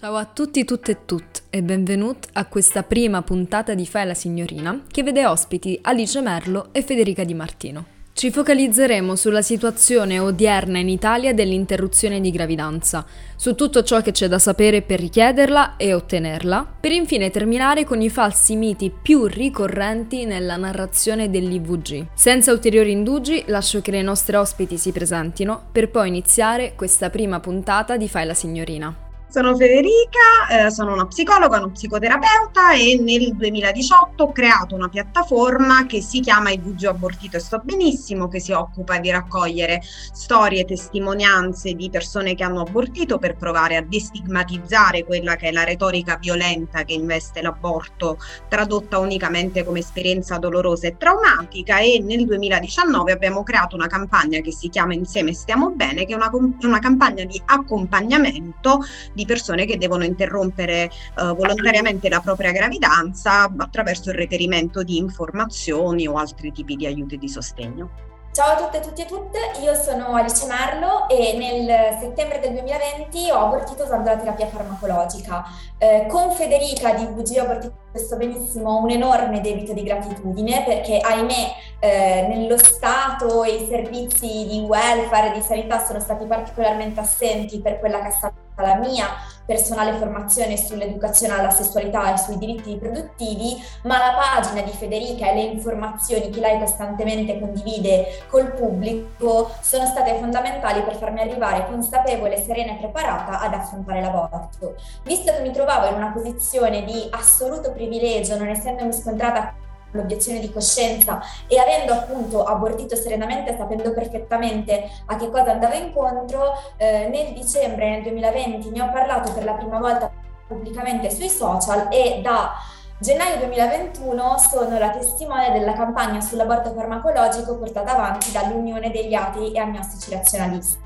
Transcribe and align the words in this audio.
Ciao 0.00 0.14
a 0.14 0.26
tutti, 0.26 0.64
tutte 0.64 0.92
e 0.92 0.98
tutte 1.04 1.40
e 1.50 1.60
benvenuti 1.60 2.28
a 2.34 2.46
questa 2.46 2.84
prima 2.84 3.22
puntata 3.22 3.74
di 3.74 3.84
Fai 3.84 4.06
la 4.06 4.14
signorina 4.14 4.84
che 4.88 5.02
vede 5.02 5.26
ospiti 5.26 5.76
Alice 5.82 6.20
Merlo 6.20 6.68
e 6.70 6.82
Federica 6.82 7.24
Di 7.24 7.34
Martino. 7.34 7.84
Ci 8.12 8.30
focalizzeremo 8.30 9.16
sulla 9.16 9.42
situazione 9.42 10.20
odierna 10.20 10.78
in 10.78 10.88
Italia 10.88 11.34
dell'interruzione 11.34 12.20
di 12.20 12.30
gravidanza, 12.30 13.04
su 13.34 13.56
tutto 13.56 13.82
ciò 13.82 14.00
che 14.00 14.12
c'è 14.12 14.28
da 14.28 14.38
sapere 14.38 14.82
per 14.82 15.00
richiederla 15.00 15.76
e 15.76 15.92
ottenerla, 15.92 16.76
per 16.78 16.92
infine 16.92 17.30
terminare 17.30 17.82
con 17.82 18.00
i 18.00 18.08
falsi 18.08 18.54
miti 18.54 18.92
più 19.02 19.26
ricorrenti 19.26 20.26
nella 20.26 20.54
narrazione 20.54 21.28
dell'IVG. 21.28 22.10
Senza 22.14 22.52
ulteriori 22.52 22.92
indugi, 22.92 23.42
lascio 23.48 23.80
che 23.80 23.90
le 23.90 24.02
nostre 24.02 24.36
ospiti 24.36 24.78
si 24.78 24.92
presentino 24.92 25.60
per 25.72 25.90
poi 25.90 26.06
iniziare 26.06 26.74
questa 26.76 27.10
prima 27.10 27.40
puntata 27.40 27.96
di 27.96 28.08
Fai 28.08 28.26
la 28.26 28.34
signorina. 28.34 29.06
Sono 29.30 29.54
Federica, 29.56 30.66
eh, 30.66 30.70
sono 30.70 30.94
una 30.94 31.06
psicologa, 31.06 31.58
uno 31.58 31.68
psicoterapeuta 31.68 32.72
e 32.72 32.98
nel 32.98 33.36
2018 33.36 34.22
ho 34.22 34.32
creato 34.32 34.74
una 34.74 34.88
piattaforma 34.88 35.84
che 35.84 36.00
si 36.00 36.20
chiama 36.20 36.50
Il 36.50 36.62
Vugio 36.62 36.88
Abortito 36.88 37.36
e 37.36 37.40
Sto 37.40 37.60
Benissimo, 37.62 38.28
che 38.28 38.40
si 38.40 38.52
occupa 38.52 38.98
di 38.98 39.10
raccogliere 39.10 39.82
storie 39.82 40.62
e 40.62 40.64
testimonianze 40.64 41.74
di 41.74 41.90
persone 41.90 42.34
che 42.34 42.42
hanno 42.42 42.62
abortito 42.62 43.18
per 43.18 43.36
provare 43.36 43.76
a 43.76 43.82
destigmatizzare 43.82 45.04
quella 45.04 45.36
che 45.36 45.48
è 45.48 45.52
la 45.52 45.64
retorica 45.64 46.16
violenta 46.16 46.84
che 46.84 46.94
investe 46.94 47.42
l'aborto, 47.42 48.16
tradotta 48.48 48.96
unicamente 48.96 49.62
come 49.62 49.80
esperienza 49.80 50.38
dolorosa 50.38 50.86
e 50.86 50.96
traumatica. 50.96 51.80
E 51.80 52.00
nel 52.02 52.24
2019 52.24 53.12
abbiamo 53.12 53.42
creato 53.42 53.76
una 53.76 53.88
campagna 53.88 54.40
che 54.40 54.52
si 54.52 54.70
chiama 54.70 54.94
Insieme 54.94 55.34
stiamo 55.34 55.68
bene, 55.68 56.06
che 56.06 56.14
è 56.14 56.16
una, 56.16 56.30
una 56.32 56.78
campagna 56.78 57.24
di 57.24 57.38
accompagnamento 57.44 58.80
di 59.18 59.26
persone 59.26 59.66
che 59.66 59.78
devono 59.78 60.04
interrompere 60.04 60.84
eh, 60.84 60.90
volontariamente 61.16 62.08
la 62.08 62.20
propria 62.20 62.52
gravidanza 62.52 63.52
attraverso 63.56 64.10
il 64.10 64.16
reperimento 64.16 64.84
di 64.84 64.96
informazioni 64.96 66.06
o 66.06 66.14
altri 66.14 66.52
tipi 66.52 66.76
di 66.76 66.86
aiuti 66.86 67.18
di 67.18 67.28
sostegno. 67.28 68.06
Ciao 68.30 68.52
a 68.52 68.56
tutte 68.56 68.78
e 68.78 68.80
tutti 68.80 69.02
e 69.02 69.06
tutte, 69.06 69.38
io 69.64 69.74
sono 69.74 70.14
Alice 70.14 70.46
Merlo 70.46 71.08
e 71.08 71.36
nel 71.36 71.98
settembre 71.98 72.38
del 72.38 72.52
2020 72.52 73.30
ho 73.32 73.46
abortito 73.46 73.82
usando 73.82 74.10
la 74.10 74.16
terapia 74.16 74.46
farmacologica. 74.46 75.44
Eh, 75.78 76.06
con 76.08 76.30
Federica 76.30 76.94
di 76.94 77.06
VG 77.06 77.38
ho 77.38 77.42
abortito 77.42 77.74
questo 77.90 78.16
benissimo 78.16 78.76
un 78.76 78.90
enorme 78.90 79.40
debito 79.40 79.72
di 79.72 79.82
gratitudine 79.82 80.62
perché 80.64 80.98
ahimè 80.98 81.54
eh, 81.80 82.26
nello 82.28 82.58
Stato 82.58 83.42
e 83.42 83.56
i 83.56 83.66
servizi 83.66 84.46
di 84.46 84.60
welfare 84.60 85.32
e 85.32 85.38
di 85.38 85.42
sanità 85.42 85.84
sono 85.84 85.98
stati 85.98 86.24
particolarmente 86.24 87.00
assenti 87.00 87.60
per 87.60 87.80
quella 87.80 88.00
che 88.02 88.08
è 88.08 88.12
stata 88.12 88.47
la 88.62 88.76
mia 88.76 89.06
personale 89.48 89.94
formazione 89.94 90.58
sull'educazione 90.58 91.32
alla 91.32 91.48
sessualità 91.48 92.12
e 92.12 92.18
sui 92.18 92.36
diritti 92.36 92.72
riproduttivi, 92.72 93.56
ma 93.84 93.96
la 93.96 94.14
pagina 94.14 94.60
di 94.60 94.72
Federica 94.72 95.30
e 95.30 95.34
le 95.34 95.40
informazioni 95.40 96.28
che 96.28 96.40
lei 96.40 96.58
costantemente 96.58 97.40
condivide 97.40 98.24
col 98.28 98.52
pubblico 98.52 99.50
sono 99.62 99.86
state 99.86 100.16
fondamentali 100.18 100.82
per 100.82 100.96
farmi 100.96 101.22
arrivare 101.22 101.66
consapevole, 101.66 102.42
serena 102.42 102.72
e 102.72 102.76
preparata 102.76 103.40
ad 103.40 103.54
affrontare 103.54 104.02
l'aborto. 104.02 104.74
Visto 105.04 105.32
che 105.32 105.40
mi 105.40 105.50
trovavo 105.50 105.88
in 105.88 105.94
una 105.94 106.12
posizione 106.12 106.84
di 106.84 107.08
assoluto 107.10 107.72
privilegio, 107.72 108.36
non 108.36 108.48
essendomi 108.48 108.92
scontrata 108.92 109.54
l'obiezione 109.92 110.40
di 110.40 110.52
coscienza 110.52 111.20
e 111.46 111.58
avendo 111.58 111.92
appunto 111.92 112.44
abortito 112.44 112.96
serenamente, 112.96 113.56
sapendo 113.56 113.92
perfettamente 113.92 114.90
a 115.06 115.16
che 115.16 115.30
cosa 115.30 115.52
andavo 115.52 115.74
incontro, 115.74 116.52
eh, 116.76 117.08
nel 117.08 117.32
dicembre 117.32 117.90
nel 117.90 118.02
2020 118.02 118.70
ne 118.70 118.82
ho 118.82 118.90
parlato 118.90 119.32
per 119.32 119.44
la 119.44 119.52
prima 119.52 119.78
volta 119.78 120.10
pubblicamente 120.46 121.10
sui 121.10 121.28
social 121.28 121.88
e 121.90 122.20
da 122.22 122.52
gennaio 123.00 123.36
2021 123.38 124.38
sono 124.38 124.78
la 124.78 124.90
testimone 124.90 125.52
della 125.52 125.72
campagna 125.72 126.20
sull'aborto 126.20 126.72
farmacologico 126.72 127.56
portata 127.56 127.92
avanti 127.92 128.32
dall'Unione 128.32 128.90
degli 128.90 129.14
atei 129.14 129.52
e 129.52 129.58
agnostici 129.60 130.10
razionalisti. 130.10 130.80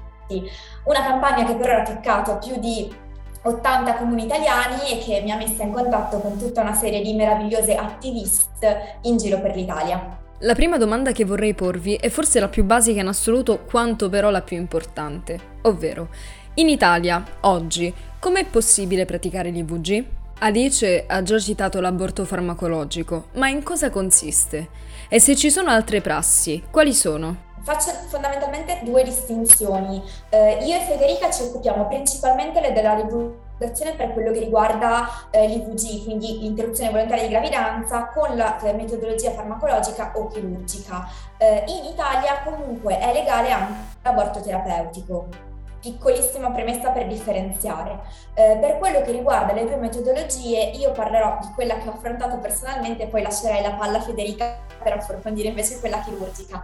Una 0.85 1.03
campagna 1.03 1.45
che 1.45 1.55
però 1.55 1.79
ha 1.79 1.83
toccato 1.83 2.39
più 2.39 2.59
di 2.59 2.95
80 3.43 3.95
comuni 3.97 4.25
italiani 4.25 4.91
e 4.91 4.99
che 4.99 5.21
mi 5.23 5.31
ha 5.31 5.37
messa 5.37 5.63
in 5.63 5.73
contatto 5.73 6.19
con 6.19 6.39
tutta 6.39 6.61
una 6.61 6.75
serie 6.75 7.03
di 7.03 7.13
meravigliose 7.15 7.75
attiviste 7.75 8.99
in 9.03 9.17
giro 9.17 9.41
per 9.41 9.57
l'Italia. 9.57 10.19
La 10.39 10.55
prima 10.55 10.77
domanda 10.77 11.13
che 11.13 11.25
vorrei 11.25 11.55
porvi 11.55 11.95
è 11.95 12.09
forse 12.09 12.41
la 12.41 12.49
più 12.49 12.65
basica 12.65 13.01
in 13.01 13.07
assoluto, 13.07 13.61
quanto 13.65 14.09
però 14.09 14.31
la 14.31 14.43
più 14.43 14.57
importante, 14.57 15.39
ovvero, 15.63 16.09
in 16.55 16.69
Italia, 16.69 17.25
oggi, 17.43 17.93
com'è 18.19 18.45
possibile 18.47 19.05
praticare 19.05 19.51
l'IVG? 19.51 20.05
Alice 20.41 21.05
ha 21.07 21.23
già 21.23 21.39
citato 21.39 21.81
l'aborto 21.81 22.25
farmacologico, 22.25 23.29
ma 23.35 23.49
in 23.49 23.63
cosa 23.63 23.91
consiste? 23.91 24.69
E 25.09 25.21
se 25.21 25.37
ci 25.37 25.51
sono 25.51 25.71
altre 25.71 26.01
prassi, 26.01 26.63
quali 26.71 26.93
sono? 26.93 27.51
Faccio 27.63 27.93
fondamentalmente 28.09 28.81
due 28.83 29.05
distinzioni. 29.05 30.03
Eh, 30.31 30.65
io 30.65 30.77
e 30.77 30.81
Federica 30.81 31.31
ci 31.31 31.43
occupiamo 31.43 31.87
principalmente 31.87 32.61
della 32.73 32.95
rivoluzione 32.95 33.95
per 33.95 34.13
quello 34.13 34.33
che 34.33 34.41
riguarda 34.41 35.29
eh, 35.31 35.47
l'IVG, 35.47 36.03
quindi 36.03 36.41
l'interruzione 36.41 36.91
volontaria 36.91 37.23
di 37.23 37.31
gravidanza 37.31 38.07
con 38.07 38.37
la 38.37 38.59
eh, 38.61 38.73
metodologia 38.73 39.31
farmacologica 39.31 40.11
o 40.17 40.27
chirurgica. 40.27 41.07
Eh, 41.39 41.63
in 41.69 41.85
Italia 41.85 42.43
comunque 42.45 42.99
è 42.99 43.13
legale 43.13 43.53
anche 43.53 43.97
l'aborto 44.03 44.41
terapeutico 44.41 45.51
piccolissima 45.83 46.51
premessa 46.53 46.91
per 46.91 47.09
differenziare. 47.09 48.01
Eh, 48.35 48.57
per 48.61 48.79
quello 48.79 49.03
che 49.03 49.11
riguarda 49.11 49.53
le 49.53 49.65
due 49.65 49.77
metodologie, 49.77 50.71
io 50.75 50.93
parlerò 50.93 51.39
di 51.41 51.49
quella 51.55 51.77
che 51.77 51.89
ho 51.89 51.93
affrontato 51.93 52.39
personalmente 52.39 53.03
e 53.03 53.07
poi 53.09 53.23
lascerei 53.23 53.63
la 53.63 53.73
palla 53.73 53.99
a 53.99 54.01
Federica 54.01 54.59
per 54.81 54.93
approfondire 54.93 55.49
invece 55.49 55.81
quella 55.81 56.01
chirurgica. 56.01 56.63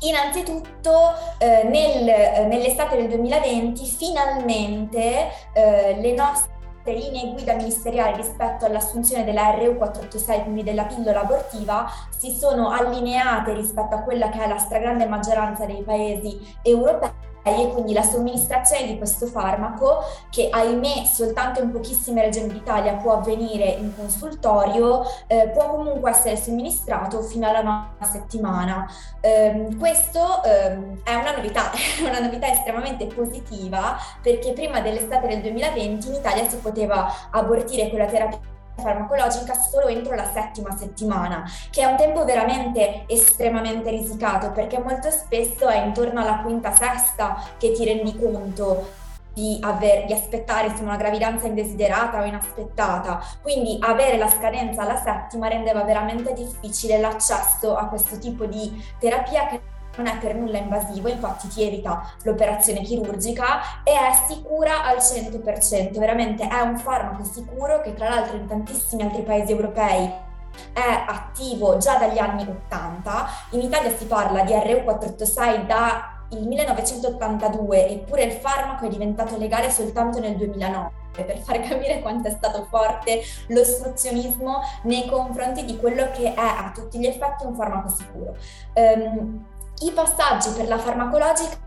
Innanzitutto 0.00 1.14
eh, 1.38 1.64
nel, 1.64 2.08
eh, 2.08 2.46
nell'estate 2.46 2.96
del 2.96 3.08
2020 3.08 3.84
finalmente 3.86 5.28
eh, 5.54 5.96
le 5.98 6.12
nostre 6.12 6.54
linee 6.84 7.32
guida 7.32 7.54
ministeriali 7.54 8.16
rispetto 8.16 8.66
all'assunzione 8.66 9.24
della 9.24 9.50
RU486, 9.50 10.42
quindi 10.42 10.62
della 10.62 10.84
pillola 10.84 11.22
abortiva, 11.22 11.90
si 12.16 12.30
sono 12.30 12.70
allineate 12.70 13.54
rispetto 13.54 13.94
a 13.96 14.02
quella 14.02 14.28
che 14.28 14.44
è 14.44 14.46
la 14.46 14.58
stragrande 14.58 15.06
maggioranza 15.06 15.64
dei 15.64 15.82
paesi 15.82 16.38
europei 16.62 17.25
e 17.46 17.70
quindi 17.72 17.92
la 17.92 18.02
somministrazione 18.02 18.86
di 18.86 18.98
questo 18.98 19.26
farmaco, 19.26 20.02
che 20.30 20.48
ahimè 20.50 21.04
soltanto 21.04 21.62
in 21.62 21.70
pochissime 21.70 22.22
regioni 22.22 22.52
d'Italia 22.52 22.94
può 22.94 23.18
avvenire 23.18 23.66
in 23.66 23.94
consultorio, 23.94 25.02
eh, 25.28 25.50
può 25.50 25.70
comunque 25.70 26.10
essere 26.10 26.36
somministrato 26.36 27.22
fino 27.22 27.48
alla 27.48 27.62
nona 27.62 27.96
settimana. 28.02 28.90
Eh, 29.20 29.68
questo 29.78 30.42
eh, 30.42 31.00
è 31.04 31.14
una 31.14 31.36
novità, 31.36 31.70
è 31.70 32.08
una 32.08 32.18
novità 32.18 32.48
estremamente 32.48 33.06
positiva 33.06 33.96
perché 34.20 34.52
prima 34.52 34.80
dell'estate 34.80 35.28
del 35.28 35.40
2020 35.42 36.08
in 36.08 36.14
Italia 36.14 36.48
si 36.48 36.56
poteva 36.56 37.12
abortire 37.30 37.88
con 37.90 37.98
la 37.98 38.06
terapia 38.06 38.54
farmacologica 38.76 39.54
solo 39.54 39.88
entro 39.88 40.14
la 40.14 40.30
settima 40.32 40.76
settimana, 40.76 41.44
che 41.70 41.82
è 41.82 41.86
un 41.86 41.96
tempo 41.96 42.24
veramente 42.24 43.04
estremamente 43.06 43.90
risicato 43.90 44.52
perché 44.52 44.78
molto 44.78 45.10
spesso 45.10 45.68
è 45.68 45.84
intorno 45.84 46.20
alla 46.20 46.40
quinta 46.40 46.74
sesta 46.74 47.42
che 47.58 47.72
ti 47.72 47.84
rendi 47.84 48.16
conto 48.16 49.04
di, 49.36 49.58
aver, 49.60 50.06
di 50.06 50.14
aspettare 50.14 50.68
insomma, 50.68 50.94
una 50.94 50.96
gravidanza 50.96 51.46
indesiderata 51.46 52.22
o 52.22 52.24
inaspettata. 52.24 53.22
Quindi 53.42 53.76
avere 53.80 54.16
la 54.16 54.30
scadenza 54.30 54.80
alla 54.82 54.96
settima 54.96 55.48
rendeva 55.48 55.82
veramente 55.82 56.32
difficile 56.32 56.98
l'accesso 56.98 57.76
a 57.76 57.86
questo 57.86 58.18
tipo 58.18 58.46
di 58.46 58.82
terapia 58.98 59.46
che 59.46 59.60
non 59.96 60.06
è 60.06 60.18
per 60.18 60.34
nulla 60.34 60.58
invasivo, 60.58 61.08
infatti 61.08 61.48
ti 61.48 61.62
evita 61.62 62.14
l'operazione 62.22 62.80
chirurgica 62.80 63.82
e 63.82 63.92
è 63.92 64.12
sicura 64.28 64.84
al 64.84 64.98
100%, 64.98 65.98
veramente 65.98 66.46
è 66.46 66.60
un 66.60 66.76
farmaco 66.78 67.24
sicuro 67.24 67.80
che 67.80 67.94
tra 67.94 68.08
l'altro 68.08 68.36
in 68.36 68.46
tantissimi 68.46 69.02
altri 69.02 69.22
paesi 69.22 69.52
europei 69.52 70.24
è 70.72 71.04
attivo 71.06 71.76
già 71.78 71.96
dagli 71.96 72.18
anni 72.18 72.46
80, 72.48 73.26
in 73.50 73.60
Italia 73.60 73.94
si 73.96 74.06
parla 74.06 74.42
di 74.42 74.52
RU486 74.52 75.66
da 75.66 76.10
il 76.30 76.46
1982, 76.46 77.88
eppure 77.88 78.24
il 78.24 78.32
farmaco 78.32 78.86
è 78.86 78.88
diventato 78.88 79.36
legale 79.38 79.70
soltanto 79.70 80.18
nel 80.18 80.36
2009 80.36 81.04
per 81.24 81.38
far 81.38 81.60
capire 81.60 82.00
quanto 82.00 82.28
è 82.28 82.30
stato 82.30 82.66
forte 82.68 83.22
l'ostruzionismo 83.48 84.60
nei 84.82 85.06
confronti 85.08 85.64
di 85.64 85.78
quello 85.78 86.10
che 86.10 86.34
è 86.34 86.38
a 86.38 86.70
tutti 86.74 86.98
gli 86.98 87.06
effetti 87.06 87.46
un 87.46 87.54
farmaco 87.54 87.88
sicuro. 87.88 88.36
Um, 88.74 89.46
i 89.80 89.90
passaggi 89.90 90.50
per 90.50 90.68
la 90.68 90.78
farmacologica 90.78 91.64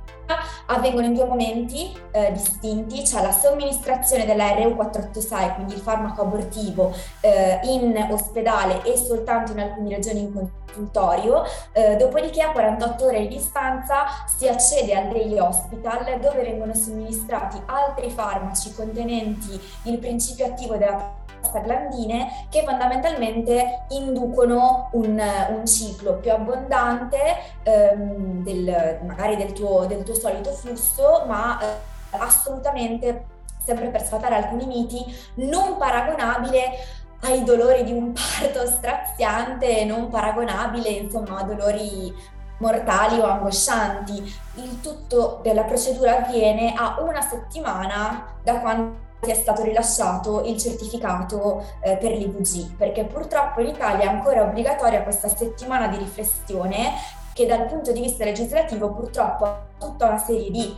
avvengono 0.68 1.08
in 1.08 1.14
due 1.14 1.26
momenti 1.26 1.96
eh, 2.12 2.32
distinti, 2.32 3.06
cioè 3.06 3.22
la 3.22 3.32
somministrazione 3.32 4.26
della 4.26 4.50
RU486, 4.52 5.56
quindi 5.56 5.74
il 5.74 5.80
farmaco 5.80 6.22
abortivo, 6.22 6.94
eh, 7.22 7.60
in 7.64 8.08
ospedale 8.12 8.84
e 8.84 8.96
soltanto 8.96 9.52
in 9.52 9.60
alcune 9.60 9.96
regioni 9.96 10.20
in 10.20 10.34
consultorio, 10.34 11.44
eh, 11.72 11.96
dopodiché 11.96 12.42
a 12.42 12.52
48 12.52 13.06
ore 13.06 13.22
di 13.22 13.28
distanza 13.30 14.06
si 14.38 14.48
accede 14.48 14.96
al 14.96 15.10
day 15.10 15.38
hospital 15.40 16.20
dove 16.20 16.44
vengono 16.44 16.74
somministrati 16.76 17.60
altri 17.66 18.10
farmaci 18.12 18.74
contenenti 18.74 19.60
il 19.84 19.98
principio 19.98 20.46
attivo 20.46 20.76
della 20.76 21.19
prostaglandine 21.40 22.46
che 22.50 22.64
fondamentalmente 22.64 23.86
inducono 23.90 24.90
un, 24.94 25.22
un 25.50 25.66
ciclo 25.66 26.16
più 26.16 26.32
abbondante 26.32 27.18
ehm, 27.64 28.44
del, 28.44 29.00
magari 29.06 29.36
del 29.36 29.54
tuo, 29.54 29.86
del 29.86 30.04
tuo, 30.04 30.14
solito 30.14 30.52
flusso, 30.52 31.24
ma 31.28 31.60
eh, 31.60 31.66
assolutamente, 32.12 33.26
sempre 33.64 33.90
per 33.90 34.04
sfatare 34.04 34.36
alcuni 34.36 34.66
miti, 34.66 35.04
non 35.36 35.78
paragonabile 35.78 36.98
ai 37.22 37.44
dolori 37.44 37.84
di 37.84 37.92
un 37.92 38.14
parto 38.14 38.66
straziante, 38.66 39.86
non 39.86 40.10
paragonabile 40.10 40.90
insomma 40.90 41.40
a 41.40 41.44
dolori 41.44 42.14
mortali 42.60 43.20
o 43.20 43.26
angoscianti. 43.26 44.36
Il 44.56 44.82
tutto 44.82 45.40
della 45.42 45.64
procedura 45.64 46.18
avviene 46.18 46.74
a 46.76 47.00
una 47.02 47.22
settimana 47.22 48.36
da 48.44 48.60
quando 48.60 49.08
è 49.20 49.34
stato 49.34 49.64
rilasciato 49.64 50.44
il 50.46 50.58
certificato 50.58 51.64
eh, 51.82 51.98
per 51.98 52.12
l'IVG, 52.12 52.76
perché 52.76 53.06
purtroppo 53.06 53.62
in 53.62 53.68
Italia 53.68 54.06
è 54.06 54.14
ancora 54.14 54.44
obbligatoria 54.44 55.04
questa 55.04 55.28
settimana 55.28 55.88
di 55.88 55.98
riflessione 55.98 56.94
che 57.34 57.46
dal 57.46 57.66
punto 57.68 57.92
di 57.92 58.02
vista 58.02 58.24
legislativo 58.24 58.92
purtroppo 58.92 59.46
ha 59.46 59.66
tutta 59.78 60.08
una 60.08 60.18
serie 60.18 60.52
di 60.52 60.76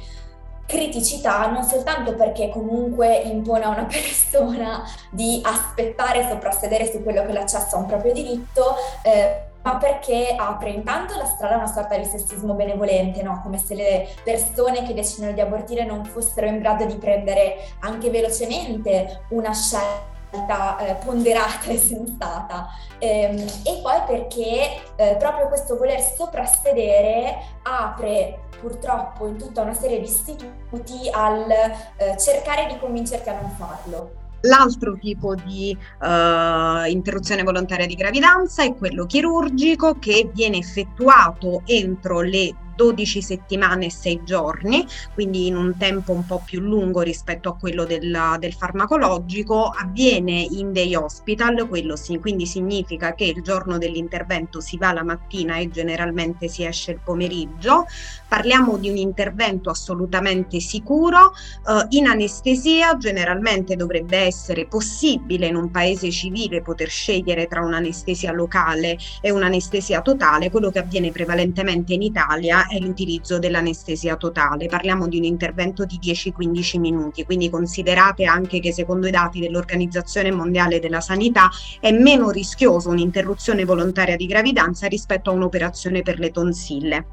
criticità, 0.65 1.47
non 1.47 1.63
soltanto 1.63 2.15
perché 2.15 2.49
comunque 2.49 3.17
impone 3.17 3.65
a 3.65 3.69
una 3.69 3.85
persona 3.89 4.83
di 5.09 5.41
aspettare 5.44 6.21
e 6.21 6.29
soprassedere 6.29 6.89
su 6.89 7.03
quello 7.03 7.23
che 7.23 7.29
è 7.29 7.33
l'accesso 7.33 7.75
a 7.75 7.79
un 7.79 7.85
proprio 7.87 8.13
diritto, 8.13 8.75
eh, 9.03 9.49
ma 9.63 9.77
perché 9.77 10.35
apre 10.37 10.71
intanto 10.71 11.15
la 11.17 11.25
strada 11.25 11.55
a 11.55 11.57
una 11.57 11.67
sorta 11.67 11.97
di 11.97 12.05
sessismo 12.05 12.53
benevolente, 12.53 13.21
no? 13.21 13.41
come 13.43 13.57
se 13.57 13.75
le 13.75 14.07
persone 14.23 14.85
che 14.85 14.93
decidono 14.93 15.31
di 15.33 15.41
abortire 15.41 15.85
non 15.85 16.03
fossero 16.05 16.47
in 16.47 16.59
grado 16.59 16.85
di 16.85 16.95
prendere 16.95 17.69
anche 17.79 18.09
velocemente 18.09 19.25
una 19.29 19.53
scelta 19.53 20.77
eh, 20.77 20.95
ponderata 21.03 21.69
e 21.69 21.77
sensata. 21.77 22.67
Ehm, 22.97 23.37
e 23.37 23.79
poi 23.81 24.01
perché 24.07 24.81
eh, 24.95 25.15
proprio 25.17 25.47
questo 25.47 25.77
voler 25.77 26.01
soprassedere 26.01 27.37
apre 27.63 28.39
purtroppo 28.59 29.25
in 29.27 29.37
tutta 29.37 29.61
una 29.61 29.73
serie 29.73 29.99
di 29.99 30.05
istituti 30.05 31.09
al 31.11 31.49
eh, 31.49 32.17
cercare 32.17 32.67
di 32.67 32.79
convincerti 32.79 33.29
a 33.29 33.39
non 33.39 33.49
farlo. 33.51 34.20
L'altro 34.41 34.97
tipo 34.97 35.35
di 35.35 35.77
uh, 35.99 36.89
interruzione 36.89 37.43
volontaria 37.43 37.85
di 37.85 37.95
gravidanza 37.95 38.63
è 38.63 38.73
quello 38.75 39.05
chirurgico 39.05 39.99
che 39.99 40.29
viene 40.33 40.57
effettuato 40.57 41.61
entro 41.65 42.21
le 42.21 42.53
12 42.81 43.22
settimane 43.22 43.86
e 43.86 43.92
6 43.92 44.22
giorni, 44.24 44.83
quindi 45.13 45.45
in 45.45 45.56
un 45.56 45.78
tempo 45.78 46.13
un 46.13 46.25
po' 46.25 46.42
più 46.44 46.62
lungo 46.62 47.01
rispetto 47.01 47.50
a 47.50 47.56
quello 47.56 47.86
del, 47.86 48.38
del 48.39 48.54
farmacologico, 48.54 49.66
avviene 49.66 50.42
in 50.50 50.74
day 50.74 50.95
hospital, 50.95 51.68
quello 51.68 51.95
sì, 51.95 52.18
quindi 52.18 52.48
significa 52.48 53.13
che 53.13 53.25
il 53.25 53.44
giorno 53.44 53.78
dell'intervento 53.78 54.62
si 54.62 54.78
va 54.78 54.94
la 54.94 55.04
mattina 55.04 55.57
e 55.57 55.69
generalmente 55.69 56.48
si 56.48 56.63
esce 56.63 56.89
il 56.92 57.01
pomeriggio. 57.04 57.86
Parliamo 58.28 58.78
di 58.78 58.89
un 58.89 58.98
intervento 58.98 59.69
assolutamente 59.69 60.60
sicuro, 60.60 61.33
eh, 61.68 61.86
in 61.89 62.07
anestesia 62.07 62.98
generalmente 62.98 63.75
dovrebbe 63.75 64.18
essere 64.18 64.66
possibile 64.66 65.45
in 65.45 65.56
un 65.56 65.69
paese 65.69 66.10
civile 66.10 66.63
poter 66.63 66.89
scegliere 66.89 67.45
tra 67.45 67.62
un'anestesia 67.62 68.31
locale 68.31 68.98
e 69.22 69.30
un'anestesia 69.30 70.01
totale, 70.01 70.50
quello 70.50 70.72
che 70.72 70.80
avviene 70.80 71.12
prevalentemente 71.12 71.94
in 71.94 72.01
Italia 72.01 72.68
è 72.71 72.79
l'utilizzo 72.79 73.38
dell'anestesia 73.38 74.15
totale. 74.15 74.68
Parliamo 74.68 75.09
di 75.09 75.18
un 75.18 75.25
intervento 75.25 75.83
di 75.83 76.00
10-15 76.01 76.79
minuti, 76.79 77.25
quindi 77.25 77.50
considerate 77.50 78.23
anche 78.23 78.62
che 78.62 78.71
secondo 78.71 79.07
i 79.07 79.12
dati 79.12 79.41
dell'Organizzazione 79.41 80.31
Mondiale 80.31 80.79
della 80.79 81.01
Sanità 81.01 81.50
è 81.81 81.91
meno 81.91 82.29
rischioso 82.29 82.89
un'interruzione 82.89 83.65
volontaria 83.65 84.15
di 84.15 84.25
gravidanza 84.25 84.88
rispetto 84.88 85.31
a 85.31 85.33
un'operazione 85.33 86.01
per 86.01 86.18
le 86.18 86.31
tonsille. 86.31 87.06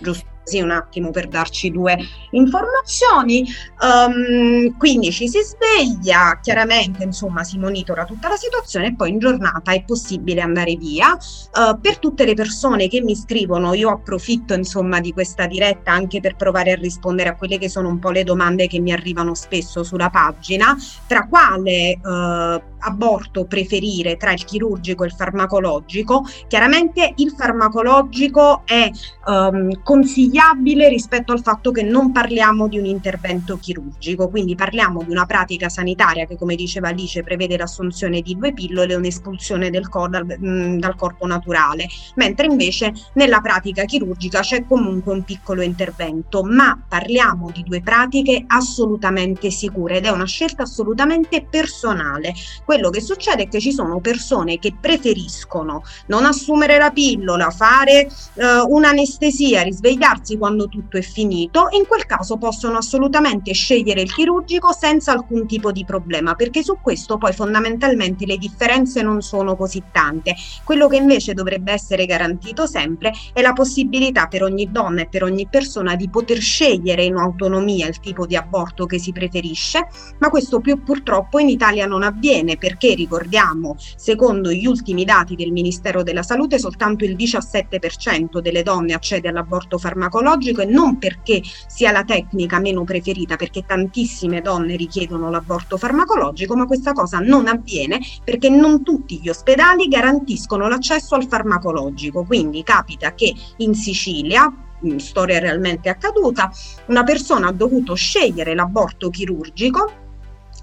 Giusto? 0.00 0.37
Così 0.48 0.60
un 0.62 0.70
attimo 0.70 1.10
per 1.10 1.28
darci 1.28 1.70
due 1.70 1.98
informazioni. 2.30 3.46
Um, 3.82 4.74
quindi 4.78 5.12
ci 5.12 5.28
si 5.28 5.40
sveglia, 5.42 6.40
chiaramente 6.40 7.04
insomma 7.04 7.44
si 7.44 7.58
monitora 7.58 8.06
tutta 8.06 8.28
la 8.28 8.36
situazione 8.36 8.86
e 8.86 8.94
poi 8.94 9.10
in 9.10 9.18
giornata 9.18 9.72
è 9.72 9.84
possibile 9.84 10.40
andare 10.40 10.74
via. 10.76 11.12
Uh, 11.12 11.78
per 11.78 11.98
tutte 11.98 12.24
le 12.24 12.32
persone 12.32 12.88
che 12.88 13.02
mi 13.02 13.14
scrivono, 13.14 13.74
io 13.74 13.90
approfitto 13.90 14.54
insomma 14.54 15.00
di 15.00 15.12
questa 15.12 15.46
diretta 15.46 15.92
anche 15.92 16.20
per 16.20 16.36
provare 16.36 16.72
a 16.72 16.76
rispondere 16.76 17.28
a 17.28 17.36
quelle 17.36 17.58
che 17.58 17.68
sono 17.68 17.88
un 17.88 17.98
po' 17.98 18.10
le 18.10 18.24
domande 18.24 18.66
che 18.66 18.80
mi 18.80 18.92
arrivano 18.92 19.34
spesso 19.34 19.82
sulla 19.82 20.08
pagina, 20.08 20.74
tra 21.06 21.26
quale 21.26 22.00
uh, 22.02 22.76
aborto 22.80 23.44
preferire 23.44 24.16
tra 24.16 24.32
il 24.32 24.44
chirurgico 24.44 25.02
e 25.02 25.06
il 25.08 25.12
farmacologico. 25.12 26.24
Chiaramente 26.46 27.12
il 27.16 27.34
farmacologico 27.36 28.62
è 28.64 28.90
um, 29.26 29.82
consigliato 29.82 30.37
consigliabile 30.38 30.88
rispetto 30.88 31.32
al 31.32 31.42
fatto 31.42 31.72
che 31.72 31.82
non 31.82 32.12
parliamo 32.12 32.68
di 32.68 32.78
un 32.78 32.84
intervento 32.84 33.58
chirurgico, 33.58 34.28
quindi 34.28 34.54
parliamo 34.54 35.02
di 35.02 35.10
una 35.10 35.26
pratica 35.26 35.68
sanitaria 35.68 36.26
che, 36.26 36.36
come 36.36 36.54
diceva 36.54 36.88
Alice, 36.88 37.24
prevede 37.24 37.56
l'assunzione 37.56 38.20
di 38.20 38.36
due 38.36 38.52
pillole 38.52 38.92
e 38.92 38.96
un'espulsione 38.96 39.70
cor- 39.88 40.08
dal, 40.08 40.24
mh, 40.24 40.78
dal 40.78 40.94
corpo 40.94 41.26
naturale, 41.26 41.88
mentre 42.14 42.46
invece 42.46 42.92
nella 43.14 43.40
pratica 43.40 43.84
chirurgica 43.84 44.40
c'è 44.40 44.64
comunque 44.64 45.12
un 45.12 45.24
piccolo 45.24 45.62
intervento, 45.62 46.44
ma 46.44 46.80
parliamo 46.88 47.50
di 47.52 47.64
due 47.64 47.80
pratiche 47.80 48.44
assolutamente 48.46 49.50
sicure 49.50 49.96
ed 49.96 50.04
è 50.04 50.10
una 50.10 50.26
scelta 50.26 50.62
assolutamente 50.62 51.44
personale. 51.50 52.32
Quello 52.64 52.90
che 52.90 53.00
succede 53.00 53.44
è 53.44 53.48
che 53.48 53.58
ci 53.58 53.72
sono 53.72 53.98
persone 54.00 54.58
che 54.58 54.74
preferiscono 54.80 55.82
non 56.06 56.24
assumere 56.24 56.78
la 56.78 56.90
pillola, 56.90 57.50
fare 57.50 58.06
eh, 58.34 58.60
un'anestesia, 58.66 59.62
risvegliarsi 59.62 60.27
operarsi 60.28 60.36
quando 60.36 60.68
tutto 60.68 60.98
è 60.98 61.00
finito, 61.00 61.68
in 61.70 61.86
quel 61.86 62.04
caso 62.04 62.36
possono 62.36 62.76
assolutamente 62.76 63.52
scegliere 63.52 64.02
il 64.02 64.12
chirurgico 64.12 64.72
senza 64.72 65.12
alcun 65.12 65.46
tipo 65.46 65.72
di 65.72 65.84
problema, 65.84 66.34
perché 66.34 66.62
su 66.62 66.78
questo 66.82 67.16
poi 67.16 67.32
fondamentalmente 67.32 68.26
le 68.26 68.36
differenze 68.36 69.00
non 69.02 69.22
sono 69.22 69.56
così 69.56 69.82
tante. 69.90 70.34
Quello 70.64 70.88
che 70.88 70.96
invece 70.96 71.32
dovrebbe 71.32 71.72
essere 71.72 72.04
garantito 72.04 72.66
sempre 72.66 73.12
è 73.32 73.40
la 73.40 73.52
possibilità 73.52 74.26
per 74.26 74.42
ogni 74.42 74.70
donna 74.70 75.02
e 75.02 75.08
per 75.08 75.22
ogni 75.22 75.46
persona 75.48 75.96
di 75.96 76.08
poter 76.08 76.38
scegliere 76.40 77.04
in 77.04 77.16
autonomia 77.16 77.86
il 77.86 78.00
tipo 78.00 78.26
di 78.26 78.36
aborto 78.36 78.86
che 78.86 78.98
si 78.98 79.12
preferisce, 79.12 79.88
ma 80.18 80.28
questo 80.28 80.60
più 80.60 80.82
purtroppo 80.82 81.38
in 81.38 81.48
Italia 81.48 81.86
non 81.86 82.02
avviene 82.02 82.56
perché 82.56 82.94
ricordiamo, 82.94 83.76
secondo 83.96 84.50
gli 84.50 84.66
ultimi 84.66 85.04
dati 85.04 85.34
del 85.34 85.52
Ministero 85.52 86.02
della 86.02 86.22
Salute, 86.22 86.58
soltanto 86.58 87.04
il 87.04 87.16
17% 87.16 88.40
delle 88.40 88.62
donne 88.62 88.94
accede 88.94 89.28
all'aborto 89.28 89.78
farmacologico 89.78 90.17
farmacologico 90.18 90.60
e 90.62 90.66
non 90.66 90.98
perché 90.98 91.42
sia 91.66 91.92
la 91.92 92.04
tecnica 92.04 92.58
meno 92.58 92.84
preferita, 92.84 93.36
perché 93.36 93.64
tantissime 93.64 94.40
donne 94.40 94.76
richiedono 94.76 95.30
l'aborto 95.30 95.76
farmacologico, 95.76 96.56
ma 96.56 96.66
questa 96.66 96.92
cosa 96.92 97.18
non 97.18 97.46
avviene 97.46 98.00
perché 98.24 98.48
non 98.48 98.82
tutti 98.82 99.20
gli 99.20 99.28
ospedali 99.28 99.86
garantiscono 99.88 100.68
l'accesso 100.68 101.14
al 101.14 101.26
farmacologico. 101.26 102.24
Quindi 102.24 102.62
capita 102.62 103.14
che 103.14 103.32
in 103.58 103.74
Sicilia, 103.74 104.52
storia 104.96 105.38
realmente 105.38 105.88
accaduta, 105.88 106.50
una 106.86 107.02
persona 107.02 107.48
ha 107.48 107.52
dovuto 107.52 107.94
scegliere 107.94 108.54
l'aborto 108.54 109.10
chirurgico 109.10 110.06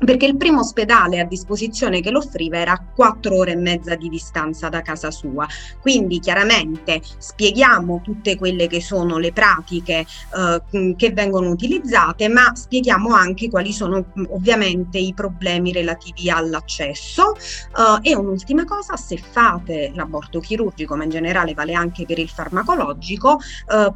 perché 0.04 0.25
il 0.25 0.36
primo 0.36 0.60
ospedale 0.60 1.20
a 1.20 1.25
disposizione 1.25 2.02
che 2.02 2.12
lo 2.12 2.20
offriva 2.20 2.58
era 2.58 2.74
a 2.74 2.84
quattro 2.94 3.38
ore 3.38 3.52
e 3.52 3.56
mezza 3.56 3.96
di 3.96 4.10
distanza 4.10 4.70
da 4.70 4.82
casa 4.82 5.12
sua. 5.12 5.48
Quindi 5.80 6.20
chiaramente 6.20 7.02
spieghiamo 7.18 8.02
tutte 8.04 8.38
quelle 8.38 8.68
che 8.68 8.82
sono 8.82 9.18
le 9.18 9.32
pratiche 9.32 10.06
eh, 10.36 10.96
che 10.96 11.12
vengono 11.12 11.50
utilizzate, 11.50 12.28
ma 12.28 12.54
spieghiamo 12.54 13.14
anche 13.14 13.50
quali 13.50 13.72
sono 13.72 14.06
ovviamente 14.30 14.98
i 14.98 15.14
problemi 15.14 15.72
relativi 15.72 16.30
all'accesso. 16.30 17.36
Eh, 17.36 18.10
e 18.12 18.16
un'ultima 18.16 18.66
cosa, 18.66 18.98
se 18.98 19.18
fate 19.18 19.92
l'aborto 19.94 20.40
chirurgico, 20.40 20.96
ma 20.96 21.04
in 21.04 21.10
generale 21.10 21.54
vale 21.54 21.74
anche 21.74 22.06
per 22.06 22.20
il 22.20 22.30
farmacologico, 22.30 23.40
eh, 23.72 23.94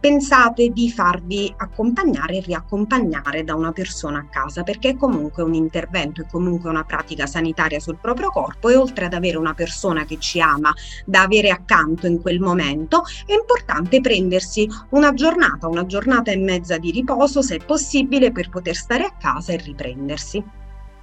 pensate 0.00 0.70
di 0.70 0.90
farvi 0.90 1.52
accompagnare 1.56 2.36
e 2.36 2.40
riaccompagnare 2.40 3.44
da 3.44 3.54
una 3.54 3.72
persona 3.72 4.20
a 4.20 4.26
casa, 4.30 4.62
perché 4.62 4.90
è 4.90 4.96
comunque 5.14 5.44
un 5.44 5.54
intervento, 5.54 6.22
è 6.22 6.26
comunque 6.28 6.68
una 6.68 6.82
pratica 6.82 7.26
sanitaria 7.26 7.78
sul 7.78 7.98
proprio 8.00 8.30
corpo 8.30 8.68
e 8.68 8.74
oltre 8.74 9.04
ad 9.04 9.14
avere 9.14 9.36
una 9.36 9.54
persona 9.54 10.04
che 10.04 10.18
ci 10.18 10.40
ama 10.40 10.74
da 11.06 11.22
avere 11.22 11.50
accanto 11.50 12.06
in 12.06 12.20
quel 12.20 12.40
momento, 12.40 13.04
è 13.26 13.32
importante 13.32 14.00
prendersi 14.00 14.68
una 14.90 15.14
giornata, 15.14 15.68
una 15.68 15.86
giornata 15.86 16.32
e 16.32 16.36
mezza 16.36 16.78
di 16.78 16.90
riposo 16.90 17.42
se 17.42 17.56
è 17.56 17.64
possibile 17.64 18.32
per 18.32 18.48
poter 18.48 18.74
stare 18.74 19.04
a 19.04 19.14
casa 19.18 19.52
e 19.52 19.56
riprendersi. 19.56 20.42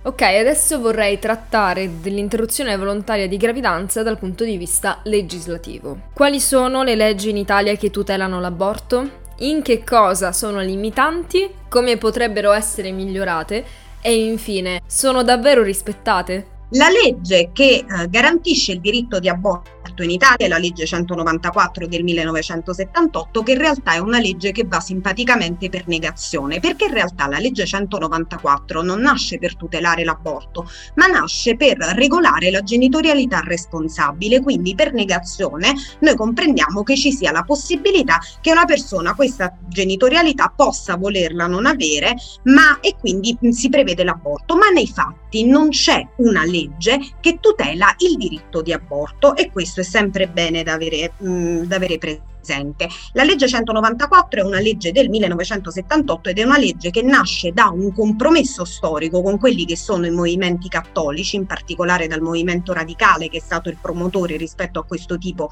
Ok, 0.04 0.22
adesso 0.24 0.80
vorrei 0.80 1.20
trattare 1.20 2.02
dell'interruzione 2.02 2.76
volontaria 2.76 3.28
di 3.28 3.38
gravidanza 3.38 4.02
dal 4.02 4.18
punto 4.18 4.44
di 4.44 4.58
vista 4.58 5.00
legislativo. 5.04 6.08
Quali 6.14 6.40
sono 6.40 6.82
le 6.82 6.96
leggi 6.96 7.30
in 7.30 7.38
Italia 7.38 7.76
che 7.76 7.92
tutelano 7.92 8.40
l'aborto? 8.40 9.20
In 9.38 9.62
che 9.62 9.84
cosa 9.84 10.32
sono 10.32 10.60
limitanti? 10.60 11.50
Come 11.70 11.98
potrebbero 11.98 12.52
essere 12.52 12.92
migliorate? 12.92 13.64
E 14.04 14.26
infine, 14.26 14.82
sono 14.88 15.22
davvero 15.22 15.62
rispettate? 15.62 16.60
La 16.76 16.88
legge 16.88 17.50
che 17.52 17.84
eh, 17.86 18.08
garantisce 18.10 18.72
il 18.72 18.80
diritto 18.80 19.20
di 19.20 19.28
aborto 19.28 20.04
in 20.04 20.10
Italia 20.10 20.46
è 20.46 20.48
la 20.48 20.58
legge 20.58 20.86
194 20.86 21.86
del 21.86 22.02
1978, 22.02 23.44
che 23.44 23.52
in 23.52 23.58
realtà 23.58 23.94
è 23.94 23.98
una 23.98 24.20
legge 24.20 24.54
che 24.54 24.64
va 24.66 24.80
simpaticamente 24.80 25.68
per 25.68 25.86
negazione, 25.88 26.62
perché 26.62 26.86
in 26.86 26.94
realtà 26.94 27.28
la 27.28 27.40
legge 27.40 27.66
194 27.66 28.82
non 28.84 29.02
nasce 29.02 29.38
per 29.38 29.58
tutelare 29.58 30.06
l'aborto, 30.06 30.66
ma 30.96 31.08
nasce 31.08 31.58
per 31.58 31.78
regolare 31.78 32.52
la 32.52 32.62
genitorialità 32.62 33.42
responsabile, 33.42 34.42
quindi 34.42 34.74
per 34.74 34.94
negazione 34.94 35.74
noi 36.00 36.16
comprendiamo 36.16 36.84
che 36.84 36.96
ci 36.96 37.12
sia 37.12 37.34
la 37.34 37.44
possibilità 37.44 38.18
che 38.40 38.52
una 38.52 38.66
persona 38.66 39.14
questa 39.14 39.54
genitorialità 39.68 40.54
possa 40.56 40.96
volerla 40.96 41.48
non 41.48 41.66
avere, 41.66 42.16
ma 42.44 42.80
e 42.80 42.96
quindi 42.98 43.38
si 43.52 43.68
prevede 43.68 44.06
l'aborto, 44.06 44.56
ma 44.56 44.70
nei 44.70 44.88
fatti 44.88 45.46
non 45.46 45.68
c'è 45.70 46.08
una 46.18 46.46
legge 46.46 46.61
legge 46.62 47.00
che 47.20 47.40
tutela 47.40 47.94
il 47.98 48.18
diritto 48.18 48.62
di 48.62 48.74
aborto 48.74 49.36
e 49.36 49.52
questo 49.52 49.82
è 49.82 49.84
sempre 49.84 50.28
bene 50.28 50.64
da 50.64 50.74
avere, 50.74 51.14
mh, 51.18 51.64
da 51.64 51.76
avere 51.76 51.98
presente 51.98 52.31
presente. 52.42 52.90
La 53.14 53.24
legge 53.24 53.48
194 53.48 54.42
è 54.42 54.44
una 54.44 54.60
legge 54.60 54.92
del 54.92 55.10
1978 55.10 56.30
ed 56.30 56.40
è 56.40 56.44
una 56.44 56.58
legge 56.58 56.90
che 56.90 57.04
nasce 57.04 57.52
da 57.52 57.70
un 57.70 57.94
compromesso 57.94 58.66
storico 58.66 59.22
con 59.22 59.38
quelli 59.38 59.66
che 59.66 59.78
sono 59.78 60.06
i 60.08 60.12
movimenti 60.12 60.68
cattolici, 60.68 61.36
in 61.36 61.46
particolare 61.46 62.08
dal 62.08 62.22
movimento 62.22 62.74
radicale 62.74 63.30
che 63.30 63.38
è 63.38 63.42
stato 63.42 63.70
il 63.70 63.78
promotore 63.80 64.36
rispetto 64.36 64.80
a 64.80 64.86
questo 64.86 65.18
tipo 65.18 65.50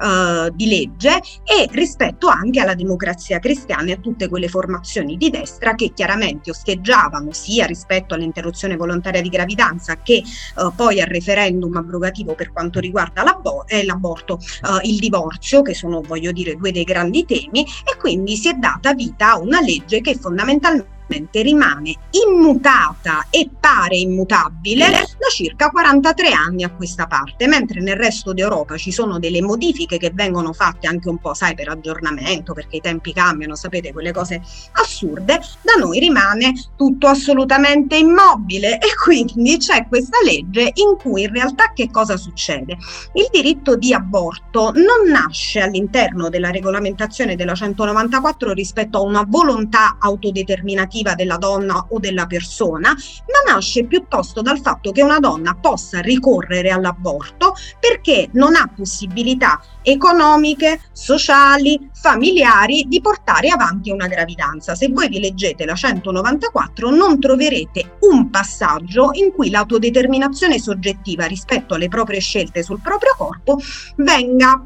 uh, 0.00 0.50
di 0.52 0.66
legge 0.66 1.20
e 1.44 1.68
rispetto 1.70 2.28
anche 2.28 2.60
alla 2.60 2.74
democrazia 2.74 3.38
cristiana 3.38 3.90
e 3.90 3.92
a 3.92 3.96
tutte 3.96 4.28
quelle 4.28 4.48
formazioni 4.48 5.16
di 5.16 5.30
destra 5.30 5.74
che 5.74 5.92
chiaramente 5.94 6.50
osteggiavano 6.50 7.32
sia 7.32 7.66
rispetto 7.66 8.14
all'interruzione 8.14 8.76
volontaria 8.76 9.20
di 9.20 9.28
gravidanza 9.28 9.96
che 9.96 10.22
uh, 10.56 10.72
poi 10.74 11.00
al 11.00 11.08
referendum 11.08 11.76
abrogativo 11.76 12.34
per 12.34 12.52
quanto 12.52 12.80
riguarda 12.80 13.22
l'abor- 13.22 13.64
eh, 13.66 13.84
l'aborto, 13.84 14.34
uh, 14.34 14.86
il 14.86 14.98
divorzio, 14.98 15.62
che 15.62 15.74
sono 15.74 16.00
voglio 16.00 16.29
voglio 16.30 16.32
dire 16.32 16.56
due 16.56 16.72
dei 16.72 16.84
grandi 16.84 17.24
temi 17.24 17.62
e 17.62 17.96
quindi 17.98 18.36
si 18.36 18.48
è 18.48 18.54
data 18.54 18.94
vita 18.94 19.32
a 19.32 19.38
una 19.38 19.60
legge 19.60 20.00
che 20.00 20.14
fondamentalmente 20.16 20.98
rimane 21.42 21.94
immutata 22.26 23.26
e 23.30 23.48
pare 23.58 23.96
immutabile 23.96 24.90
da 24.90 25.28
circa 25.30 25.70
43 25.70 26.30
anni 26.30 26.64
a 26.64 26.70
questa 26.70 27.06
parte, 27.06 27.46
mentre 27.46 27.80
nel 27.80 27.96
resto 27.96 28.32
d'Europa 28.32 28.76
ci 28.76 28.92
sono 28.92 29.18
delle 29.18 29.42
modifiche 29.42 29.98
che 29.98 30.10
vengono 30.12 30.52
fatte 30.52 30.86
anche 30.86 31.08
un 31.08 31.18
po', 31.18 31.34
sai, 31.34 31.54
per 31.54 31.68
aggiornamento, 31.68 32.52
perché 32.52 32.76
i 32.76 32.80
tempi 32.80 33.12
cambiano, 33.12 33.54
sapete, 33.54 33.92
quelle 33.92 34.12
cose 34.12 34.40
assurde, 34.72 35.40
da 35.62 35.72
noi 35.78 35.98
rimane 35.98 36.52
tutto 36.76 37.06
assolutamente 37.06 37.96
immobile 37.96 38.78
e 38.78 38.88
quindi 39.02 39.56
c'è 39.58 39.86
questa 39.88 40.18
legge 40.24 40.72
in 40.74 40.96
cui 40.98 41.22
in 41.22 41.32
realtà 41.32 41.72
che 41.74 41.90
cosa 41.90 42.16
succede? 42.16 42.76
Il 43.14 43.28
diritto 43.30 43.76
di 43.76 43.92
aborto 43.92 44.72
non 44.74 45.10
nasce 45.10 45.60
all'interno 45.60 46.28
della 46.28 46.50
regolamentazione 46.50 47.36
della 47.36 47.54
194 47.54 48.52
rispetto 48.52 48.98
a 48.98 49.02
una 49.02 49.24
volontà 49.26 49.96
autodeterminativa 49.98 50.99
affettiva 51.00 51.14
della 51.14 51.36
donna 51.36 51.86
o 51.88 51.98
della 51.98 52.26
persona, 52.26 52.90
ma 52.90 53.52
nasce 53.52 53.84
piuttosto 53.84 54.42
dal 54.42 54.60
fatto 54.60 54.92
che 54.92 55.02
una 55.02 55.18
donna 55.18 55.54
possa 55.54 56.00
ricorrere 56.00 56.70
all'aborto 56.70 57.54
perché 57.78 58.28
non 58.32 58.54
ha 58.54 58.70
possibilità 58.74 59.60
economiche, 59.82 60.80
sociali, 60.92 61.90
familiari 61.92 62.84
di 62.86 63.00
portare 63.00 63.48
avanti 63.48 63.90
una 63.90 64.06
gravidanza. 64.06 64.74
Se 64.74 64.88
voi 64.88 65.08
vi 65.08 65.20
leggete 65.20 65.64
la 65.64 65.74
194 65.74 66.90
non 66.90 67.18
troverete 67.18 67.96
un 68.00 68.30
passaggio 68.30 69.10
in 69.12 69.32
cui 69.32 69.50
l'autodeterminazione 69.50 70.58
soggettiva 70.58 71.26
rispetto 71.26 71.74
alle 71.74 71.88
proprie 71.88 72.20
scelte 72.20 72.62
sul 72.62 72.80
proprio 72.80 73.14
corpo 73.16 73.58
venga 73.96 74.62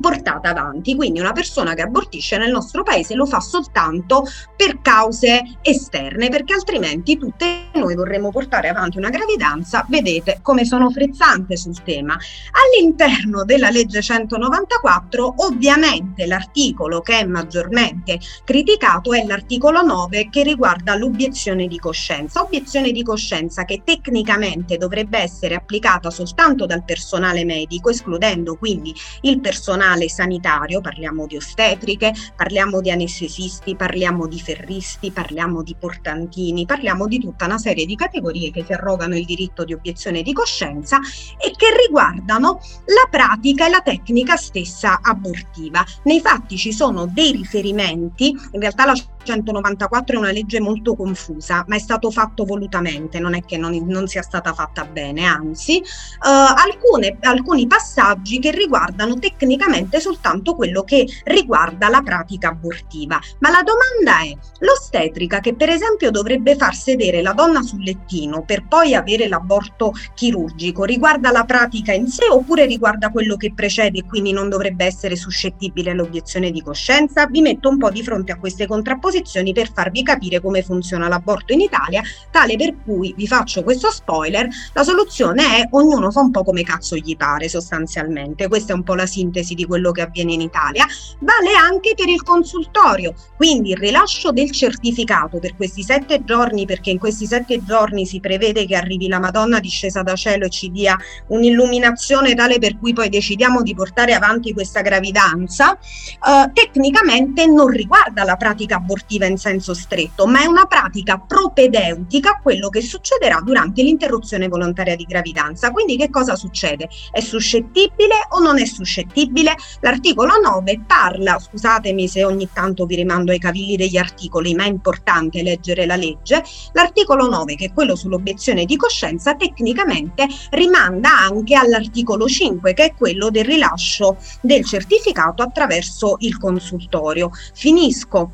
portata 0.00 0.48
avanti. 0.48 0.96
Quindi 0.96 1.20
una 1.20 1.32
persona 1.32 1.74
che 1.74 1.82
abortisce 1.82 2.38
nel 2.38 2.50
nostro 2.50 2.82
paese 2.82 3.14
lo 3.14 3.26
fa 3.26 3.40
soltanto 3.40 4.24
per 4.56 4.80
cause 4.80 5.58
esterne, 5.62 6.28
perché 6.28 6.54
altrimenti 6.54 7.16
tutte 7.16 7.69
noi 7.74 7.94
vorremmo 7.94 8.30
portare 8.30 8.68
avanti 8.68 8.98
una 8.98 9.10
gravidanza. 9.10 9.84
Vedete 9.88 10.40
come 10.42 10.64
sono 10.64 10.90
frizzante 10.90 11.56
sul 11.56 11.82
tema. 11.82 12.14
All'interno 12.14 13.44
della 13.44 13.70
legge 13.70 14.02
194, 14.02 15.34
ovviamente 15.38 16.26
l'articolo 16.26 17.00
che 17.00 17.20
è 17.20 17.24
maggiormente 17.24 18.18
criticato 18.44 19.12
è 19.12 19.24
l'articolo 19.24 19.82
9 19.82 20.28
che 20.30 20.42
riguarda 20.42 20.96
l'obiezione 20.96 21.66
di 21.66 21.78
coscienza. 21.78 22.42
Obiezione 22.42 22.90
di 22.90 23.02
coscienza 23.02 23.64
che 23.64 23.82
tecnicamente 23.84 24.76
dovrebbe 24.76 25.18
essere 25.18 25.54
applicata 25.54 26.10
soltanto 26.10 26.66
dal 26.66 26.84
personale 26.84 27.44
medico, 27.44 27.90
escludendo 27.90 28.56
quindi 28.56 28.94
il 29.22 29.40
personale 29.40 30.08
sanitario, 30.08 30.80
parliamo 30.80 31.26
di 31.26 31.36
ostetriche, 31.36 32.12
parliamo 32.34 32.80
di 32.80 32.90
anestesisti, 32.90 33.76
parliamo 33.76 34.26
di 34.26 34.40
ferristi, 34.40 35.10
parliamo 35.10 35.62
di 35.62 35.76
portantini, 35.78 36.66
parliamo 36.66 37.06
di 37.06 37.20
tutta 37.20 37.44
una 37.44 37.58
serie 37.60 37.86
di 37.86 37.94
categorie 37.94 38.50
che 38.50 38.64
si 38.64 38.72
arrogano 38.72 39.16
il 39.16 39.24
diritto 39.24 39.64
di 39.64 39.72
obiezione 39.72 40.22
di 40.22 40.32
coscienza 40.32 40.98
e 41.38 41.52
che 41.56 41.68
riguardano 41.86 42.60
la 42.86 43.08
pratica 43.08 43.66
e 43.66 43.70
la 43.70 43.80
tecnica 43.80 44.36
stessa 44.36 45.00
abortiva. 45.02 45.84
Nei 46.04 46.20
fatti 46.20 46.56
ci 46.56 46.72
sono 46.72 47.06
dei 47.06 47.32
riferimenti, 47.32 48.36
in 48.52 48.60
realtà 48.60 48.86
la 48.86 48.94
194 49.22 50.16
è 50.16 50.18
una 50.18 50.32
legge 50.32 50.60
molto 50.60 50.94
confusa, 50.96 51.64
ma 51.68 51.76
è 51.76 51.78
stato 51.78 52.10
fatto 52.10 52.44
volutamente, 52.44 53.18
non 53.18 53.34
è 53.34 53.44
che 53.44 53.56
non, 53.56 53.76
non 53.86 54.06
sia 54.06 54.22
stata 54.22 54.52
fatta 54.52 54.84
bene, 54.84 55.24
anzi, 55.24 55.78
eh, 55.78 55.84
alcune, 56.22 57.18
alcuni 57.20 57.66
passaggi 57.66 58.38
che 58.38 58.50
riguardano 58.50 59.18
tecnicamente 59.18 60.00
soltanto 60.00 60.54
quello 60.54 60.82
che 60.82 61.06
riguarda 61.24 61.88
la 61.88 62.00
pratica 62.00 62.48
abortiva. 62.48 63.20
Ma 63.40 63.50
la 63.50 63.62
domanda 63.62 64.22
è, 64.24 64.36
l'ostetrica 64.60 65.40
che 65.40 65.54
per 65.54 65.68
esempio 65.68 66.10
dovrebbe 66.10 66.56
far 66.56 66.74
sedere 66.74 67.22
la 67.22 67.32
donna 67.32 67.49
sul 67.62 67.82
lettino 67.82 68.42
per 68.42 68.66
poi 68.66 68.94
avere 68.94 69.28
l'aborto 69.28 69.92
chirurgico, 70.14 70.84
riguarda 70.84 71.30
la 71.30 71.44
pratica 71.44 71.92
in 71.92 72.06
sé 72.06 72.26
oppure 72.30 72.66
riguarda 72.66 73.10
quello 73.10 73.36
che 73.36 73.52
precede 73.52 73.98
e 73.98 74.04
quindi 74.04 74.32
non 74.32 74.48
dovrebbe 74.48 74.84
essere 74.84 75.16
suscettibile 75.16 75.90
all'obiezione 75.90 76.50
di 76.50 76.62
coscienza? 76.62 77.26
Vi 77.26 77.40
metto 77.40 77.68
un 77.68 77.78
po' 77.78 77.90
di 77.90 78.02
fronte 78.02 78.32
a 78.32 78.36
queste 78.38 78.66
contrapposizioni 78.66 79.08
posizioni 79.10 79.52
per 79.52 79.72
farvi 79.72 80.02
capire 80.02 80.40
come 80.40 80.62
funziona 80.62 81.08
l'aborto 81.08 81.52
in 81.52 81.60
Italia, 81.60 82.02
tale 82.30 82.56
per 82.56 82.76
cui 82.84 83.12
vi 83.16 83.26
faccio 83.26 83.62
questo 83.62 83.90
spoiler, 83.90 84.48
la 84.72 84.82
soluzione 84.82 85.56
è 85.56 85.68
ognuno 85.70 86.10
fa 86.10 86.20
un 86.20 86.30
po' 86.30 86.44
come 86.44 86.62
cazzo 86.62 86.96
gli 86.96 87.16
pare 87.16 87.48
sostanzialmente, 87.48 88.48
questa 88.48 88.72
è 88.72 88.76
un 88.76 88.82
po' 88.82 88.94
la 88.94 89.06
sintesi 89.06 89.54
di 89.54 89.64
quello 89.66 89.90
che 89.90 90.02
avviene 90.02 90.32
in 90.32 90.40
Italia, 90.40 90.86
vale 91.20 91.54
anche 91.54 91.94
per 91.96 92.08
il 92.08 92.22
consultorio, 92.22 93.14
quindi 93.36 93.70
il 93.70 93.76
rilascio 93.76 94.30
del 94.32 94.50
certificato 94.50 95.38
per 95.38 95.56
questi 95.56 95.82
sette 95.82 96.22
giorni, 96.24 96.66
perché 96.66 96.90
in 96.90 96.98
questi 96.98 97.26
sette 97.26 97.39
giorni 97.64 98.06
si 98.06 98.20
prevede 98.20 98.66
che 98.66 98.76
arrivi 98.76 99.08
la 99.08 99.18
Madonna 99.18 99.60
discesa 99.60 100.02
da 100.02 100.14
cielo 100.14 100.46
e 100.46 100.50
ci 100.50 100.70
dia 100.70 100.96
un'illuminazione 101.28 102.34
tale 102.34 102.58
per 102.58 102.78
cui 102.78 102.92
poi 102.92 103.08
decidiamo 103.08 103.62
di 103.62 103.74
portare 103.74 104.14
avanti 104.14 104.52
questa 104.52 104.80
gravidanza, 104.80 105.74
eh, 105.74 106.50
tecnicamente 106.52 107.46
non 107.46 107.68
riguarda 107.68 108.24
la 108.24 108.36
pratica 108.36 108.76
abortiva 108.76 109.26
in 109.26 109.36
senso 109.36 109.74
stretto, 109.74 110.26
ma 110.26 110.42
è 110.42 110.46
una 110.46 110.66
pratica 110.66 111.18
propedeutica 111.18 112.30
a 112.30 112.40
quello 112.40 112.68
che 112.68 112.80
succederà 112.80 113.40
durante 113.42 113.82
l'interruzione 113.82 114.48
volontaria 114.48 114.96
di 114.96 115.04
gravidanza. 115.04 115.70
Quindi 115.70 115.96
che 115.96 116.10
cosa 116.10 116.36
succede? 116.36 116.88
È 117.10 117.20
suscettibile 117.20 118.14
o 118.30 118.40
non 118.40 118.58
è 118.58 118.64
suscettibile? 118.66 119.54
L'articolo 119.80 120.32
9 120.42 120.82
parla, 120.86 121.38
scusatemi 121.38 122.08
se 122.08 122.24
ogni 122.24 122.48
tanto 122.52 122.86
vi 122.86 122.96
rimando 122.96 123.32
ai 123.32 123.38
cavilli 123.38 123.76
degli 123.76 123.96
articoli, 123.96 124.54
ma 124.54 124.64
è 124.64 124.68
importante 124.68 125.42
leggere 125.42 125.86
la 125.86 125.96
legge. 125.96 126.42
L'articolo 126.72 127.28
9, 127.30 127.54
che 127.54 127.66
è 127.66 127.72
quello 127.72 127.96
sull'obiezione 127.96 128.66
di 128.66 128.76
coscienza, 128.76 129.34
tecnicamente 129.34 130.26
rimanda 130.50 131.20
anche 131.20 131.54
all'articolo 131.54 132.26
5, 132.26 132.74
che 132.74 132.84
è 132.84 132.94
quello 132.94 133.30
del 133.30 133.44
rilascio 133.44 134.18
del 134.42 134.66
certificato 134.66 135.42
attraverso 135.42 136.16
il 136.18 136.36
consultorio. 136.36 137.30
Finisco 137.54 138.32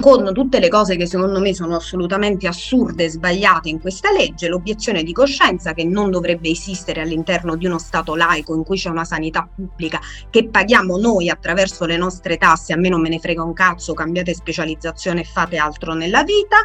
con 0.00 0.32
tutte 0.32 0.58
le 0.58 0.68
cose 0.68 0.96
che 0.96 1.06
secondo 1.06 1.40
me 1.40 1.54
sono 1.54 1.76
assolutamente 1.76 2.48
assurde 2.48 3.04
e 3.04 3.10
sbagliate 3.10 3.68
in 3.68 3.80
questa 3.80 4.10
legge, 4.10 4.48
l'obiezione 4.48 5.02
di 5.02 5.12
coscienza 5.12 5.74
che 5.74 5.84
non 5.84 6.10
dovrebbe 6.10 6.48
esistere 6.48 7.02
all'interno 7.02 7.54
di 7.54 7.66
uno 7.66 7.78
Stato 7.78 8.16
laico 8.16 8.54
in 8.54 8.64
cui 8.64 8.78
c'è 8.78 8.88
una 8.88 9.04
sanità 9.04 9.48
pubblica 9.54 10.00
che 10.30 10.48
paghiamo 10.48 10.96
noi 10.96 11.28
attraverso 11.28 11.84
le 11.84 11.98
nostre 11.98 12.38
tasse, 12.38 12.72
a 12.72 12.76
me 12.76 12.88
non 12.88 13.00
me 13.00 13.10
ne 13.10 13.18
frega 13.18 13.42
un 13.42 13.52
cazzo, 13.52 13.92
cambiate 13.92 14.32
specializzazione 14.32 15.20
e 15.20 15.24
fate 15.24 15.58
altro 15.58 15.92
nella 15.92 16.24
vita, 16.24 16.64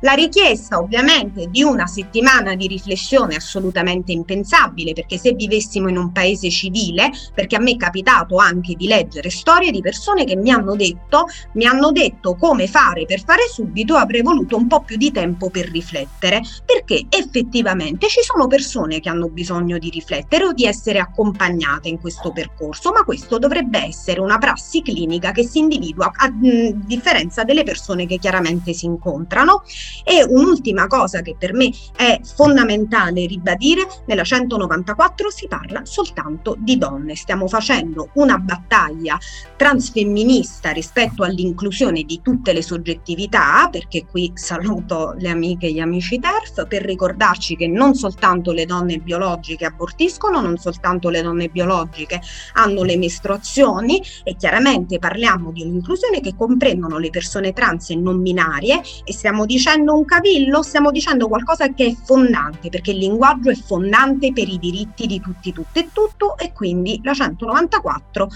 la 0.00 0.12
richiesta 0.12 0.78
ovviamente 0.78 1.48
di 1.50 1.62
una 1.62 1.86
settimana 1.86 2.54
di 2.54 2.66
riflessione 2.66 3.36
assolutamente 3.36 4.12
impensabile, 4.12 4.94
perché 4.94 5.18
se 5.18 5.32
vivessimo 5.32 5.88
in 5.88 5.98
un 5.98 6.12
paese 6.12 6.48
civile, 6.48 7.10
perché 7.34 7.56
a 7.56 7.60
me 7.60 7.72
è 7.72 7.76
capitato 7.76 8.36
anche 8.36 8.74
di 8.74 8.86
leggere 8.86 9.28
storie 9.28 9.70
di 9.70 9.82
persone 9.82 10.24
che 10.24 10.36
mi 10.36 10.50
hanno 10.50 10.76
detto, 10.76 11.26
mi 11.52 11.66
hanno 11.66 11.92
detto 11.92 12.36
come 12.36 12.68
fare 12.70 13.04
per 13.04 13.22
fare 13.22 13.48
subito, 13.52 13.96
avrei 13.96 14.22
voluto 14.22 14.56
un 14.56 14.68
po' 14.68 14.82
più 14.82 14.96
di 14.96 15.10
tempo 15.10 15.50
per 15.50 15.68
riflettere, 15.68 16.40
perché 16.64 17.06
effettivamente 17.08 18.08
ci 18.08 18.20
sono 18.22 18.46
persone 18.46 19.00
che 19.00 19.08
hanno 19.08 19.28
bisogno 19.28 19.78
di 19.78 19.90
riflettere 19.90 20.44
o 20.44 20.52
di 20.52 20.64
essere 20.64 21.00
accompagnate 21.00 21.88
in 21.88 22.00
questo 22.00 22.30
percorso, 22.30 22.92
ma 22.92 23.02
questo 23.02 23.38
dovrebbe 23.38 23.84
essere 23.84 24.20
una 24.20 24.38
prassi 24.38 24.82
clinica 24.82 25.32
che 25.32 25.44
si 25.44 25.58
individua 25.58 26.12
a 26.14 26.30
mh, 26.30 26.86
differenza 26.86 27.42
delle 27.42 27.64
persone 27.64 28.06
che 28.06 28.18
chiaramente 28.18 28.72
si 28.72 28.86
incontrano. 28.86 29.62
E 30.04 30.24
un'ultima 30.26 30.86
cosa 30.86 31.20
che 31.20 31.34
per 31.36 31.52
me 31.52 31.70
è 31.96 32.20
fondamentale 32.22 33.26
ribadire, 33.26 33.86
nella 34.06 34.24
194 34.24 35.30
si 35.30 35.48
parla 35.48 35.84
soltanto 35.84 36.56
di 36.58 36.78
donne, 36.78 37.16
stiamo 37.16 37.48
facendo 37.48 38.10
una 38.14 38.38
battaglia 38.38 39.18
transfemminista 39.56 40.70
rispetto 40.70 41.24
all'inclusione 41.24 42.02
di 42.02 42.20
tutte 42.22 42.49
le 42.52 42.60
le 42.60 42.62
soggettività, 42.62 43.68
perché 43.70 44.06
qui 44.06 44.30
saluto 44.34 45.14
le 45.18 45.30
amiche 45.30 45.66
e 45.66 45.72
gli 45.72 45.80
amici 45.80 46.20
TERF, 46.20 46.66
per 46.68 46.82
ricordarci 46.82 47.56
che 47.56 47.66
non 47.66 47.94
soltanto 47.94 48.52
le 48.52 48.66
donne 48.66 48.98
biologiche 48.98 49.64
abortiscono, 49.64 50.40
non 50.40 50.58
soltanto 50.58 51.08
le 51.08 51.22
donne 51.22 51.48
biologiche 51.48 52.20
hanno 52.54 52.82
le 52.82 52.96
mestruazioni 52.96 54.00
e 54.22 54.36
chiaramente 54.36 54.98
parliamo 54.98 55.50
di 55.50 55.62
un'inclusione 55.62 56.20
che 56.20 56.34
comprendono 56.36 56.98
le 56.98 57.10
persone 57.10 57.52
trans 57.52 57.90
e 57.90 57.96
non 57.96 58.22
binarie 58.22 58.80
e 59.04 59.12
stiamo 59.12 59.46
dicendo 59.46 59.94
un 59.94 60.04
cavillo, 60.04 60.62
stiamo 60.62 60.90
dicendo 60.90 61.26
qualcosa 61.26 61.72
che 61.72 61.86
è 61.86 61.94
fondante, 62.04 62.68
perché 62.68 62.92
il 62.92 62.98
linguaggio 62.98 63.50
è 63.50 63.54
fondante 63.54 64.32
per 64.32 64.48
i 64.48 64.58
diritti 64.58 65.06
di 65.06 65.20
tutti, 65.20 65.52
tutte 65.52 65.80
e 65.80 65.88
tutto 65.92 66.36
e 66.36 66.52
quindi 66.52 67.00
la 67.02 67.14
194 67.14 68.28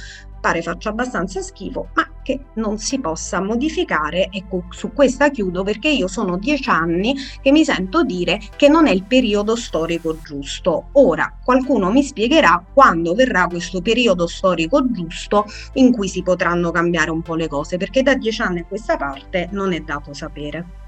pare 0.44 0.60
faccia 0.60 0.90
abbastanza 0.90 1.40
schifo, 1.40 1.88
ma 1.94 2.06
che 2.22 2.38
non 2.56 2.76
si 2.76 3.00
possa 3.00 3.40
modificare. 3.40 4.28
Ecco, 4.30 4.64
su 4.68 4.92
questa 4.92 5.30
chiudo 5.30 5.62
perché 5.62 5.88
io 5.88 6.06
sono 6.06 6.36
dieci 6.36 6.68
anni 6.68 7.14
che 7.40 7.50
mi 7.50 7.64
sento 7.64 8.02
dire 8.04 8.38
che 8.54 8.68
non 8.68 8.86
è 8.86 8.90
il 8.90 9.04
periodo 9.04 9.56
storico 9.56 10.18
giusto. 10.22 10.88
Ora, 10.92 11.38
qualcuno 11.42 11.90
mi 11.90 12.02
spiegherà 12.02 12.62
quando 12.74 13.14
verrà 13.14 13.46
questo 13.46 13.80
periodo 13.80 14.26
storico 14.26 14.84
giusto 14.90 15.46
in 15.74 15.92
cui 15.92 16.08
si 16.08 16.22
potranno 16.22 16.70
cambiare 16.70 17.10
un 17.10 17.22
po' 17.22 17.36
le 17.36 17.48
cose, 17.48 17.78
perché 17.78 18.02
da 18.02 18.14
dieci 18.14 18.42
anni 18.42 18.60
a 18.60 18.64
questa 18.66 18.98
parte 18.98 19.48
non 19.52 19.72
è 19.72 19.80
dato 19.80 20.12
sapere. 20.12 20.83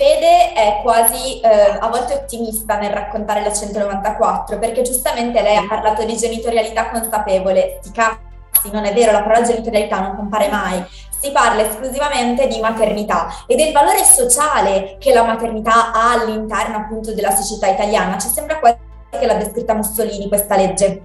Fede 0.00 0.54
è 0.54 0.80
quasi 0.82 1.40
eh, 1.40 1.76
a 1.78 1.86
volte 1.88 2.14
ottimista 2.14 2.78
nel 2.78 2.90
raccontare 2.90 3.42
la 3.42 3.52
194 3.52 4.58
perché 4.58 4.80
giustamente 4.80 5.42
lei 5.42 5.58
ha 5.58 5.66
parlato 5.68 6.04
di 6.04 6.16
genitorialità 6.16 6.88
consapevole, 6.88 7.80
sti 7.82 7.92
cazzi, 7.92 8.70
non 8.72 8.86
è 8.86 8.94
vero, 8.94 9.12
la 9.12 9.20
parola 9.20 9.42
genitorialità 9.42 10.00
non 10.00 10.16
compare 10.16 10.48
mai, 10.48 10.82
si 11.20 11.30
parla 11.32 11.68
esclusivamente 11.68 12.46
di 12.46 12.60
maternità 12.60 13.44
e 13.46 13.56
del 13.56 13.74
valore 13.74 14.02
sociale 14.02 14.96
che 14.98 15.12
la 15.12 15.22
maternità 15.22 15.92
ha 15.92 16.12
all'interno 16.12 16.78
appunto 16.78 17.12
della 17.12 17.36
società 17.36 17.66
italiana, 17.66 18.16
ci 18.16 18.28
sembra 18.28 18.58
quasi 18.58 18.78
che 19.10 19.26
l'abbia 19.26 19.50
scritta 19.50 19.74
Mussolini 19.74 20.28
questa 20.28 20.56
legge. 20.56 21.02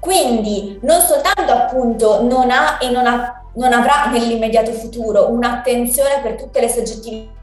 Quindi 0.00 0.78
non 0.84 1.02
soltanto 1.02 1.52
appunto 1.52 2.22
non 2.22 2.50
ha 2.50 2.78
e 2.80 2.88
non, 2.88 3.06
ha, 3.06 3.44
non 3.56 3.74
avrà 3.74 4.06
nell'immediato 4.06 4.72
futuro 4.72 5.28
un'attenzione 5.28 6.20
per 6.22 6.36
tutte 6.36 6.62
le 6.62 6.70
soggettività 6.70 7.42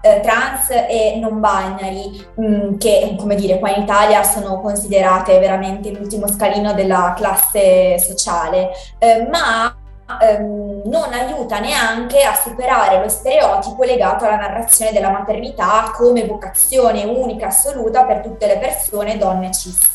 eh, 0.00 0.20
trans 0.20 0.70
e 0.70 1.18
non 1.20 1.40
binary, 1.40 2.26
mh, 2.34 2.46
mm, 2.46 2.78
che 2.78 3.16
come 3.18 3.34
dire 3.34 3.58
qua 3.58 3.70
in 3.70 3.82
Italia 3.82 4.22
sono 4.22 4.60
considerate 4.60 5.38
veramente 5.38 5.90
l'ultimo 5.90 6.26
scalino 6.28 6.72
della 6.72 7.14
classe 7.16 7.98
sociale, 7.98 8.70
eh, 8.98 9.26
ma 9.30 9.74
ehm, 10.20 10.82
non 10.86 11.12
aiuta 11.12 11.58
neanche 11.60 12.22
a 12.22 12.34
superare 12.34 13.00
lo 13.00 13.08
stereotipo 13.08 13.84
legato 13.84 14.24
alla 14.24 14.36
narrazione 14.36 14.92
della 14.92 15.10
maternità 15.10 15.92
come 15.94 16.26
vocazione 16.26 17.04
unica 17.04 17.46
assoluta 17.46 18.04
per 18.04 18.20
tutte 18.20 18.46
le 18.46 18.58
persone 18.58 19.16
donne 19.16 19.50
cis. 19.52 19.94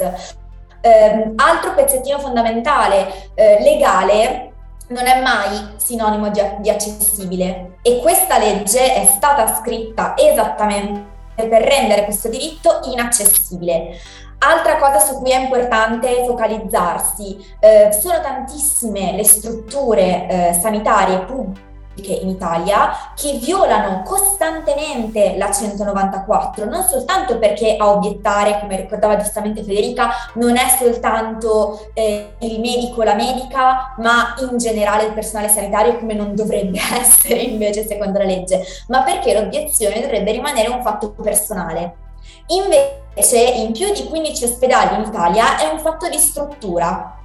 Eh, 0.82 1.34
altro 1.36 1.74
pezzettino 1.74 2.20
fondamentale 2.20 3.32
eh, 3.36 3.62
legale 3.62 4.49
non 4.90 5.06
è 5.06 5.22
mai 5.22 5.74
sinonimo 5.78 6.30
di, 6.30 6.42
di 6.60 6.70
accessibile 6.70 7.78
e 7.82 8.00
questa 8.00 8.38
legge 8.38 8.94
è 8.94 9.06
stata 9.06 9.56
scritta 9.56 10.16
esattamente 10.18 11.18
per 11.36 11.62
rendere 11.64 12.04
questo 12.04 12.30
diritto 12.30 12.82
inaccessibile. 12.86 13.98
Altra 14.40 14.78
cosa 14.78 15.00
su 15.00 15.20
cui 15.20 15.32
è 15.32 15.40
importante 15.40 16.24
focalizzarsi, 16.26 17.38
eh, 17.60 17.90
sono 17.92 18.22
tantissime 18.22 19.14
le 19.14 19.24
strutture 19.26 20.28
eh, 20.28 20.54
sanitarie 20.54 21.20
pubbliche 21.20 21.69
in 22.08 22.30
Italia 22.30 22.92
che 23.16 23.34
violano 23.34 24.04
costantemente 24.04 25.36
la 25.38 25.52
194, 25.52 26.66
non 26.66 26.84
soltanto 26.84 27.38
perché 27.38 27.76
a 27.78 27.90
obiettare, 27.92 28.60
come 28.60 28.78
ricordava 28.78 29.18
giustamente 29.18 29.64
Federica, 29.64 30.10
non 30.36 30.58
è 30.58 30.68
soltanto 30.80 31.90
eh, 31.94 32.34
il 32.40 32.60
medico, 32.60 33.04
la 33.04 33.16
medica, 33.16 33.94
ma 33.98 34.36
in 34.50 34.58
generale 34.58 35.06
il 35.06 35.14
personale 35.14 35.50
sanitario 35.50 35.98
come 35.98 36.14
non 36.14 36.36
dovrebbe 36.36 36.80
essere 37.00 37.40
invece 37.40 37.86
secondo 37.86 38.20
la 38.20 38.26
legge, 38.26 38.64
ma 38.88 39.04
perché 39.04 39.34
l'obiezione 39.34 40.02
dovrebbe 40.02 40.32
rimanere 40.32 40.70
un 40.70 40.82
fatto 40.82 41.12
personale. 41.12 42.08
Invece 42.48 43.40
in 43.40 43.72
più 43.74 43.92
di 43.94 44.06
15 44.06 44.44
ospedali 44.44 44.96
in 44.96 45.08
Italia 45.08 45.60
è 45.60 45.72
un 45.72 45.80
fatto 45.80 46.10
di 46.10 46.18
struttura, 46.18 47.19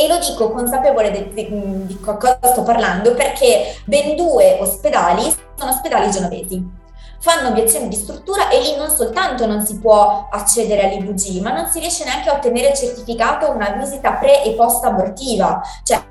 e 0.00 0.08
lo 0.08 0.16
dico 0.16 0.50
consapevole 0.50 1.10
di, 1.10 1.28
di, 1.34 1.86
di 1.86 2.00
cosa 2.00 2.38
sto 2.40 2.62
parlando 2.62 3.14
perché 3.14 3.76
ben 3.84 4.16
due 4.16 4.56
ospedali 4.58 5.30
sono 5.54 5.70
ospedali 5.70 6.10
genovesi. 6.10 6.78
Fanno 7.20 7.48
obiezioni 7.48 7.88
di 7.88 7.96
struttura 7.96 8.48
e 8.48 8.62
lì 8.62 8.76
non 8.76 8.88
soltanto 8.88 9.44
non 9.44 9.60
si 9.60 9.78
può 9.78 10.26
accedere 10.30 10.84
all'IVG, 10.84 11.42
ma 11.42 11.52
non 11.52 11.66
si 11.66 11.80
riesce 11.80 12.04
neanche 12.04 12.30
a 12.30 12.32
ottenere 12.32 12.68
il 12.68 12.74
certificato 12.74 13.50
una 13.50 13.72
visita 13.78 14.12
pre 14.12 14.42
e 14.42 14.52
post 14.52 14.82
abortiva. 14.86 15.60
Cioè, 15.82 16.02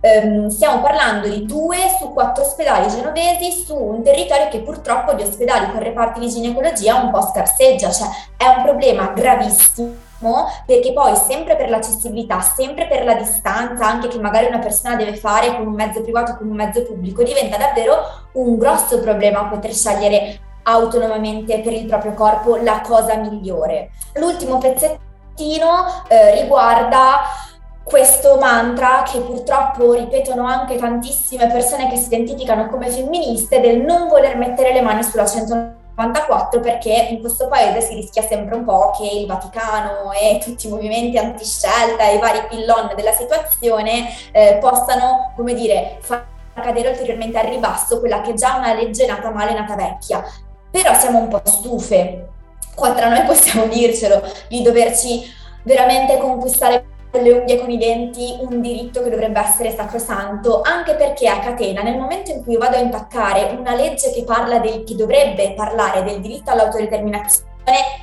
ehm, 0.00 0.48
stiamo 0.48 0.82
parlando 0.82 1.26
di 1.26 1.46
due 1.46 1.78
su 1.98 2.12
quattro 2.12 2.44
ospedali 2.44 2.90
genovesi 2.90 3.64
su 3.64 3.74
un 3.74 4.02
territorio 4.02 4.48
che 4.48 4.60
purtroppo 4.60 5.14
di 5.14 5.22
ospedali 5.22 5.70
con 5.70 5.80
reparti 5.80 6.20
di 6.20 6.28
ginecologia 6.28 6.96
un 6.96 7.10
po' 7.10 7.22
scarseggia, 7.22 7.90
cioè 7.90 8.08
è 8.36 8.46
un 8.46 8.62
problema 8.64 9.12
gravissimo 9.14 10.03
perché 10.64 10.92
poi 10.92 11.14
sempre 11.16 11.56
per 11.56 11.68
l'accessibilità, 11.68 12.40
sempre 12.40 12.86
per 12.86 13.04
la 13.04 13.14
distanza, 13.14 13.86
anche 13.86 14.08
che 14.08 14.18
magari 14.18 14.46
una 14.46 14.58
persona 14.58 14.96
deve 14.96 15.16
fare 15.16 15.54
con 15.56 15.66
un 15.66 15.74
mezzo 15.74 16.00
privato 16.02 16.36
con 16.36 16.48
un 16.48 16.56
mezzo 16.56 16.82
pubblico, 16.82 17.22
diventa 17.22 17.56
davvero 17.56 18.28
un 18.32 18.56
grosso 18.56 19.00
problema 19.00 19.44
poter 19.44 19.72
scegliere 19.72 20.40
autonomamente 20.64 21.60
per 21.60 21.72
il 21.72 21.86
proprio 21.86 22.14
corpo 22.14 22.56
la 22.56 22.80
cosa 22.80 23.16
migliore. 23.16 23.90
L'ultimo 24.14 24.58
pezzettino 24.58 26.04
eh, 26.08 26.40
riguarda 26.40 27.20
questo 27.82 28.38
mantra 28.38 29.02
che 29.02 29.20
purtroppo 29.20 29.92
ripetono 29.92 30.46
anche 30.46 30.76
tantissime 30.76 31.48
persone 31.48 31.88
che 31.90 31.96
si 31.96 32.06
identificano 32.06 32.68
come 32.68 32.88
femministe 32.88 33.60
del 33.60 33.82
non 33.82 34.08
voler 34.08 34.36
mettere 34.38 34.72
le 34.72 34.80
mani 34.80 35.02
sulla 35.02 35.26
190 35.26 35.83
94 35.96 36.60
perché 36.60 37.08
in 37.10 37.20
questo 37.20 37.46
paese 37.46 37.80
si 37.80 37.94
rischia 37.94 38.22
sempre 38.22 38.56
un 38.56 38.64
po' 38.64 38.90
che 38.96 39.06
il 39.06 39.26
Vaticano 39.26 40.10
e 40.12 40.40
tutti 40.42 40.66
i 40.66 40.70
movimenti 40.70 41.16
antiscelta 41.16 42.08
e 42.08 42.16
i 42.16 42.18
vari 42.18 42.44
pillon 42.48 42.92
della 42.96 43.12
situazione 43.12 44.08
eh, 44.32 44.58
possano, 44.60 45.32
come 45.36 45.54
dire, 45.54 45.98
far 46.00 46.26
cadere 46.54 46.88
ulteriormente 46.88 47.38
al 47.38 47.46
ribasso 47.46 48.00
quella 48.00 48.20
che 48.20 48.30
è 48.30 48.34
già 48.34 48.56
una 48.56 48.74
legge 48.74 49.06
nata 49.06 49.30
male, 49.30 49.54
nata 49.54 49.76
vecchia. 49.76 50.24
Però 50.70 50.92
siamo 50.94 51.18
un 51.18 51.28
po' 51.28 51.40
stufe, 51.44 52.28
qua 52.74 52.92
tra 52.92 53.08
noi 53.08 53.22
possiamo 53.22 53.66
dircelo, 53.66 54.22
di 54.48 54.62
doverci 54.62 55.22
veramente 55.62 56.18
conquistare 56.18 56.82
con 56.82 56.93
le 57.22 57.32
unghie 57.32 57.58
con 57.58 57.70
i 57.70 57.78
denti 57.78 58.36
un 58.40 58.60
diritto 58.60 59.02
che 59.02 59.10
dovrebbe 59.10 59.40
essere 59.40 59.74
sacrosanto, 59.74 60.60
anche 60.62 60.94
perché 60.94 61.28
a 61.28 61.38
catena, 61.38 61.82
nel 61.82 61.98
momento 61.98 62.30
in 62.30 62.42
cui 62.42 62.56
vado 62.56 62.76
a 62.76 62.80
intaccare 62.80 63.56
una 63.58 63.74
legge 63.74 64.12
che 64.12 64.24
parla 64.24 64.58
del, 64.58 64.84
che 64.84 64.94
dovrebbe 64.94 65.54
parlare 65.54 66.02
del 66.02 66.20
diritto 66.20 66.50
all'autodeterminazione 66.50 67.52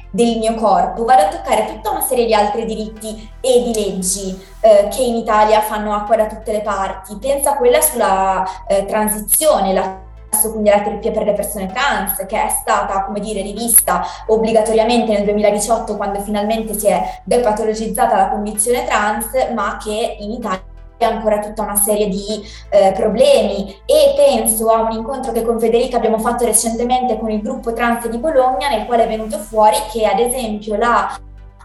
del 0.09 0.37
mio 0.39 0.55
corpo, 0.55 1.05
vado 1.05 1.23
a 1.23 1.27
toccare 1.27 1.67
tutta 1.67 1.91
una 1.91 2.01
serie 2.01 2.25
di 2.25 2.33
altri 2.33 2.65
diritti 2.65 3.29
e 3.39 3.63
di 3.63 3.73
leggi 3.73 4.39
eh, 4.59 4.87
che 4.89 5.03
in 5.03 5.15
Italia 5.15 5.61
fanno 5.61 5.93
acqua 5.93 6.15
da 6.15 6.27
tutte 6.27 6.51
le 6.51 6.61
parti. 6.61 7.17
Pensa 7.17 7.51
a 7.51 7.57
quella 7.57 7.79
sulla 7.79 8.43
eh, 8.67 8.85
transizione, 8.85 9.73
la 9.73 10.09
quindi 10.49 10.69
la 10.69 10.81
terapia 10.81 11.11
per 11.11 11.23
le 11.23 11.33
persone 11.33 11.67
trans, 11.67 12.25
che 12.27 12.41
è 12.41 12.49
stata, 12.49 13.03
come 13.03 13.19
dire, 13.19 13.41
rivista 13.41 14.03
obbligatoriamente 14.27 15.11
nel 15.11 15.23
2018 15.23 15.97
quando 15.97 16.19
finalmente 16.21 16.73
si 16.73 16.87
è 16.87 17.21
depatologizzata 17.23 18.15
la 18.15 18.29
condizione 18.29 18.85
trans, 18.85 19.27
ma 19.53 19.77
che 19.83 20.17
in 20.19 20.31
Italia 20.31 20.69
ancora 20.99 21.39
tutta 21.39 21.63
una 21.63 21.75
serie 21.75 22.07
di 22.07 22.43
eh, 22.69 22.91
problemi. 22.91 23.75
E 23.85 24.13
penso 24.15 24.69
a 24.69 24.81
un 24.81 24.91
incontro 24.91 25.31
che 25.31 25.43
con 25.43 25.59
Federica 25.59 25.97
abbiamo 25.97 26.19
fatto 26.19 26.45
recentemente 26.45 27.17
con 27.17 27.31
il 27.31 27.41
gruppo 27.41 27.73
trans 27.73 28.07
di 28.07 28.17
Bologna 28.17 28.69
nel 28.69 28.85
quale 28.85 29.05
è 29.05 29.07
venuto 29.07 29.39
fuori 29.39 29.77
che 29.91 30.05
ad 30.05 30.19
esempio 30.19 30.75
la 30.75 31.09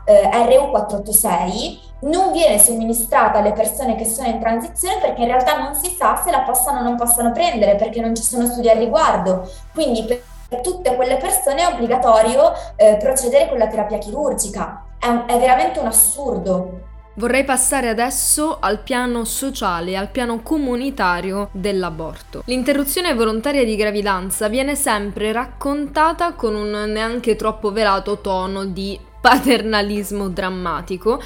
eh, 0.06 0.28
RU486 0.32 1.84
non 2.00 2.32
viene 2.32 2.58
somministrata 2.58 3.38
alle 3.38 3.52
persone 3.52 3.96
che 3.96 4.04
sono 4.04 4.28
in 4.28 4.38
transizione 4.38 5.00
perché 5.00 5.22
in 5.22 5.28
realtà 5.28 5.58
non 5.58 5.74
si 5.74 5.94
sa 5.96 6.20
se 6.22 6.30
la 6.30 6.40
possano 6.40 6.80
o 6.80 6.82
non 6.82 6.96
possano 6.96 7.32
prendere 7.32 7.74
perché 7.76 8.00
non 8.00 8.14
ci 8.14 8.22
sono 8.22 8.46
studi 8.46 8.70
al 8.70 8.78
riguardo. 8.78 9.50
Quindi 9.74 10.04
per 10.04 10.60
tutte 10.60 10.94
quelle 10.94 11.16
persone 11.16 11.62
è 11.62 11.66
obbligatorio 11.66 12.52
eh, 12.76 12.96
procedere 12.98 13.48
con 13.48 13.58
la 13.58 13.66
terapia 13.66 13.98
chirurgica. 13.98 14.84
È, 14.98 15.06
è 15.06 15.38
veramente 15.38 15.80
un 15.80 15.86
assurdo. 15.86 16.94
Vorrei 17.18 17.44
passare 17.44 17.88
adesso 17.88 18.58
al 18.60 18.80
piano 18.80 19.24
sociale, 19.24 19.96
al 19.96 20.10
piano 20.10 20.42
comunitario 20.42 21.48
dell'aborto. 21.50 22.42
L'interruzione 22.44 23.14
volontaria 23.14 23.64
di 23.64 23.74
gravidanza 23.74 24.48
viene 24.48 24.74
sempre 24.74 25.32
raccontata 25.32 26.34
con 26.34 26.54
un 26.54 26.90
neanche 26.92 27.34
troppo 27.34 27.72
velato 27.72 28.20
tono 28.20 28.66
di 28.66 29.00
paternalismo 29.26 30.28
drammatico 30.28 31.20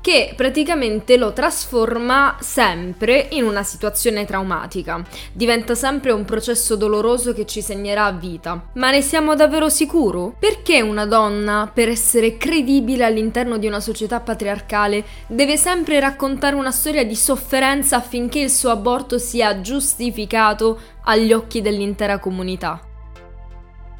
che 0.00 0.32
praticamente 0.34 1.16
lo 1.16 1.32
trasforma 1.32 2.36
sempre 2.40 3.26
in 3.32 3.44
una 3.44 3.64
situazione 3.64 4.24
traumatica. 4.24 5.04
Diventa 5.32 5.74
sempre 5.74 6.12
un 6.12 6.24
processo 6.24 6.76
doloroso 6.76 7.34
che 7.34 7.46
ci 7.46 7.60
segnerà 7.60 8.04
a 8.06 8.12
vita. 8.12 8.68
Ma 8.74 8.92
ne 8.92 9.02
siamo 9.02 9.34
davvero 9.34 9.68
sicuri? 9.68 10.34
Perché 10.38 10.80
una 10.80 11.06
donna, 11.06 11.68
per 11.74 11.88
essere 11.88 12.36
credibile 12.38 13.04
all'interno 13.04 13.58
di 13.58 13.66
una 13.66 13.80
società 13.80 14.20
patriarcale, 14.20 15.04
deve 15.26 15.56
sempre 15.56 15.98
raccontare 15.98 16.54
una 16.54 16.70
storia 16.70 17.04
di 17.04 17.16
sofferenza 17.16 17.96
affinché 17.96 18.38
il 18.38 18.50
suo 18.50 18.70
aborto 18.70 19.18
sia 19.18 19.60
giustificato 19.60 20.78
agli 21.02 21.32
occhi 21.32 21.60
dell'intera 21.60 22.20
comunità? 22.20 22.80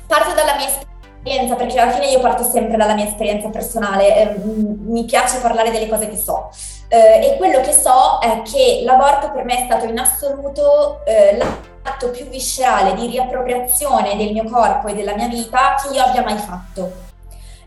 Parto 0.07 0.35
dalla 0.35 0.55
mia 0.57 0.67
esperienza 0.67 0.91
perché 1.23 1.79
alla 1.79 1.93
fine 1.93 2.07
io 2.07 2.21
parto 2.21 2.43
sempre 2.43 2.77
dalla 2.77 2.95
mia 2.95 3.07
esperienza 3.07 3.49
personale, 3.51 4.17
eh, 4.17 4.37
mi 4.45 5.05
piace 5.05 5.39
parlare 5.41 5.71
delle 5.71 5.89
cose 5.89 6.09
che 6.09 6.17
so. 6.17 6.51
Eh, 6.89 7.33
e 7.33 7.37
quello 7.37 7.61
che 7.61 7.73
so 7.73 8.19
è 8.21 8.43
che 8.43 8.83
l'aborto 8.85 9.31
per 9.31 9.45
me 9.45 9.61
è 9.61 9.65
stato 9.65 9.85
in 9.85 9.99
assoluto 9.99 11.05
eh, 11.05 11.37
l'atto 11.37 12.11
più 12.11 12.27
viscerale 12.27 12.95
di 12.95 13.07
riappropriazione 13.07 14.17
del 14.17 14.33
mio 14.33 14.45
corpo 14.45 14.89
e 14.89 14.95
della 14.95 15.15
mia 15.15 15.29
vita 15.29 15.77
che 15.81 15.95
io 15.95 16.03
abbia 16.03 16.23
mai 16.23 16.39
fatto. 16.39 17.09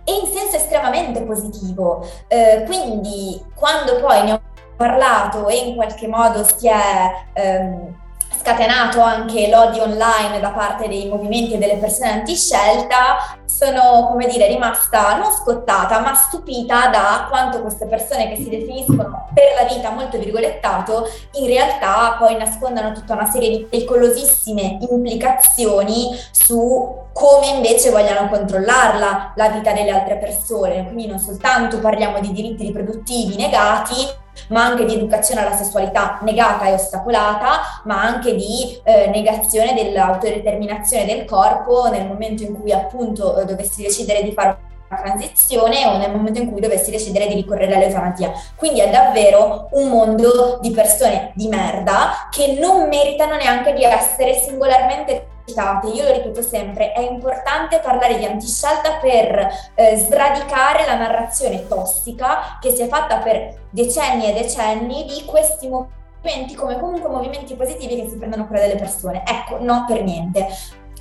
E 0.03 0.13
in 0.13 0.33
senso 0.33 0.57
estremamente 0.57 1.21
positivo. 1.21 2.05
Eh, 2.27 2.63
quindi 2.65 3.41
quando 3.55 4.01
poi 4.01 4.23
ne 4.23 4.31
ho 4.33 4.41
parlato 4.75 5.47
e 5.47 5.57
in 5.57 5.75
qualche 5.75 6.07
modo 6.07 6.43
si 6.43 6.67
è... 6.67 7.11
Ehm, 7.33 8.01
scatenato 8.43 8.99
anche 8.99 9.47
l'odio 9.47 9.83
online 9.83 10.41
da 10.41 10.49
parte 10.49 10.89
dei 10.89 11.07
movimenti 11.07 11.53
e 11.53 11.57
delle 11.57 11.77
persone 11.77 12.11
antiscelta, 12.11 13.39
sono, 13.45 14.07
come 14.09 14.27
dire, 14.27 14.47
rimasta 14.47 15.15
non 15.15 15.31
scottata, 15.31 16.01
ma 16.01 16.13
stupita 16.13 16.87
da 16.87 17.27
quanto 17.29 17.61
queste 17.61 17.85
persone 17.85 18.27
che 18.27 18.35
si 18.35 18.49
definiscono 18.49 19.29
per 19.33 19.53
la 19.55 19.73
vita 19.73 19.91
molto 19.91 20.17
virgolettato, 20.17 21.07
in 21.33 21.47
realtà 21.47 22.17
poi 22.19 22.35
nascondano 22.35 22.91
tutta 22.91 23.13
una 23.13 23.29
serie 23.31 23.49
di 23.49 23.65
pericolosissime 23.69 24.79
implicazioni 24.89 26.09
su 26.31 27.01
come 27.13 27.47
invece 27.47 27.91
vogliano 27.91 28.27
controllarla 28.27 29.33
la 29.35 29.49
vita 29.49 29.71
delle 29.71 29.91
altre 29.91 30.17
persone. 30.17 30.83
Quindi 30.85 31.07
non 31.07 31.19
soltanto 31.19 31.79
parliamo 31.79 32.19
di 32.19 32.33
diritti 32.33 32.63
riproduttivi 32.63 33.37
negati, 33.37 34.21
ma 34.49 34.63
anche 34.63 34.85
di 34.85 34.95
educazione 34.95 35.41
alla 35.41 35.55
sessualità 35.55 36.19
negata 36.21 36.65
e 36.65 36.73
ostacolata, 36.73 37.81
ma 37.85 38.01
anche 38.01 38.35
di 38.35 38.79
eh, 38.83 39.07
negazione 39.07 39.73
dell'autodeterminazione 39.73 41.05
del 41.05 41.25
corpo 41.25 41.89
nel 41.89 42.07
momento 42.07 42.43
in 42.43 42.59
cui 42.59 42.71
appunto 42.71 43.37
eh, 43.37 43.45
dovessi 43.45 43.81
decidere 43.81 44.23
di 44.23 44.31
fare 44.31 44.71
una 44.89 45.01
transizione 45.01 45.85
o 45.85 45.97
nel 45.97 46.11
momento 46.11 46.39
in 46.39 46.51
cui 46.51 46.61
dovessi 46.61 46.91
decidere 46.91 47.27
di 47.27 47.35
ricorrere 47.35 47.75
all'eutanasia. 47.75 48.31
Quindi 48.55 48.81
è 48.81 48.89
davvero 48.89 49.69
un 49.71 49.89
mondo 49.89 50.59
di 50.61 50.71
persone 50.71 51.31
di 51.35 51.47
merda 51.47 52.27
che 52.29 52.57
non 52.59 52.87
meritano 52.87 53.35
neanche 53.35 53.73
di 53.73 53.83
essere 53.83 54.33
singolarmente 54.35 55.27
citate, 55.45 55.87
io 55.87 56.03
lo 56.03 56.13
ripeto 56.13 56.41
sempre, 56.41 56.91
è 56.91 57.01
importante 57.01 57.79
parlare 57.79 58.17
di 58.17 58.25
antiscelta 58.25 58.97
per 59.01 59.47
eh, 59.75 59.97
sradicare 59.97 60.85
la 60.85 60.97
narrazione 60.97 61.67
tossica 61.67 62.57
che 62.59 62.71
si 62.71 62.81
è 62.81 62.87
fatta 62.87 63.17
per 63.17 63.67
decenni 63.69 64.29
e 64.29 64.33
decenni 64.33 65.05
di 65.05 65.23
questi 65.25 65.67
movimenti 65.67 66.55
come 66.55 66.79
comunque 66.79 67.09
movimenti 67.09 67.55
positivi 67.55 68.01
che 68.01 68.09
si 68.09 68.17
prendono 68.17 68.47
cura 68.47 68.59
delle 68.59 68.75
persone. 68.75 69.23
Ecco, 69.25 69.57
no 69.61 69.85
per 69.87 70.03
niente. 70.03 70.47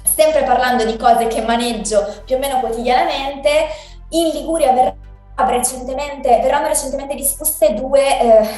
Sempre 0.02 0.42
parlando 0.42 0.84
di 0.84 0.96
cose 0.96 1.26
che 1.28 1.42
maneggio 1.42 2.22
più 2.24 2.36
o 2.36 2.38
meno 2.38 2.58
quotidianamente, 2.60 3.66
in 4.10 4.28
Liguria 4.28 4.72
verrà 4.72 4.94
recentemente, 5.36 6.40
verranno 6.40 6.66
recentemente 6.66 7.14
discusse 7.14 7.72
due 7.74 8.20
eh, 8.20 8.48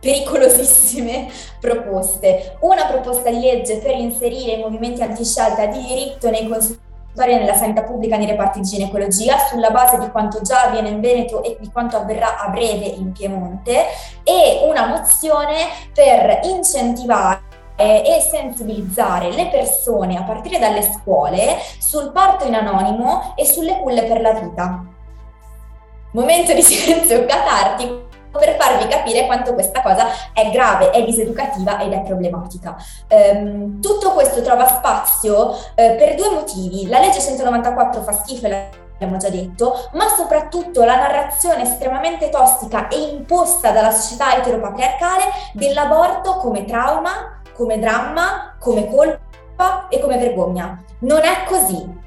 pericolosissime 0.00 1.28
proposte. 1.60 2.56
Una 2.60 2.86
proposta 2.86 3.30
di 3.30 3.40
legge 3.40 3.78
per 3.78 3.94
inserire 3.96 4.52
i 4.52 4.60
movimenti 4.60 5.02
antiscelta 5.02 5.66
di 5.66 5.84
diritto 5.84 6.30
nei 6.30 6.48
consultori 6.48 6.88
nella 7.14 7.54
sanità 7.54 7.82
pubblica 7.82 8.16
nei 8.16 8.26
reparti 8.26 8.60
di 8.60 8.66
ginecologia 8.66 9.36
sulla 9.38 9.70
base 9.70 9.98
di 9.98 10.08
quanto 10.10 10.40
già 10.42 10.62
avviene 10.62 10.88
in 10.88 11.00
Veneto 11.00 11.42
e 11.42 11.56
di 11.60 11.70
quanto 11.70 11.96
avverrà 11.96 12.38
a 12.38 12.48
breve 12.48 12.86
in 12.86 13.12
Piemonte 13.12 13.84
e 14.22 14.60
una 14.66 14.86
mozione 14.86 15.66
per 15.92 16.40
incentivare 16.44 17.48
e 17.76 18.20
sensibilizzare 18.20 19.32
le 19.32 19.48
persone 19.48 20.18
a 20.18 20.22
partire 20.22 20.58
dalle 20.58 20.82
scuole 20.82 21.56
sul 21.78 22.12
parto 22.12 22.46
in 22.46 22.54
anonimo 22.54 23.32
e 23.36 23.46
sulle 23.46 23.78
culle 23.80 24.04
per 24.04 24.20
la 24.20 24.32
vita. 24.32 24.84
Momento 26.12 26.52
di 26.52 26.62
silenzio 26.62 27.24
catartico 27.24 28.09
per 28.30 28.56
farvi 28.58 28.86
capire 28.86 29.26
quanto 29.26 29.54
questa 29.54 29.82
cosa 29.82 30.06
è 30.32 30.50
grave, 30.50 30.90
è 30.90 31.04
diseducativa 31.04 31.80
ed 31.80 31.92
è 31.92 32.02
problematica. 32.02 32.76
Um, 33.08 33.80
tutto 33.80 34.12
questo 34.12 34.42
trova 34.42 34.66
spazio 34.66 35.48
uh, 35.48 35.56
per 35.74 36.14
due 36.14 36.30
motivi. 36.30 36.88
La 36.88 37.00
legge 37.00 37.20
194 37.20 38.02
fa 38.02 38.12
schifo 38.12 38.46
abbiamo 38.46 39.16
già 39.16 39.30
detto, 39.30 39.88
ma 39.92 40.08
soprattutto 40.08 40.84
la 40.84 40.96
narrazione 40.96 41.62
estremamente 41.62 42.28
tossica 42.28 42.88
e 42.88 42.98
imposta 42.98 43.70
dalla 43.70 43.90
società 43.90 44.36
eteropatriarcale 44.36 45.24
dell'aborto 45.54 46.36
come 46.36 46.66
trauma, 46.66 47.40
come 47.54 47.78
dramma, 47.78 48.56
come 48.58 48.86
colpa 48.90 49.88
e 49.88 49.98
come 50.00 50.18
vergogna. 50.18 50.82
Non 51.00 51.22
è 51.22 51.44
così. 51.46 51.98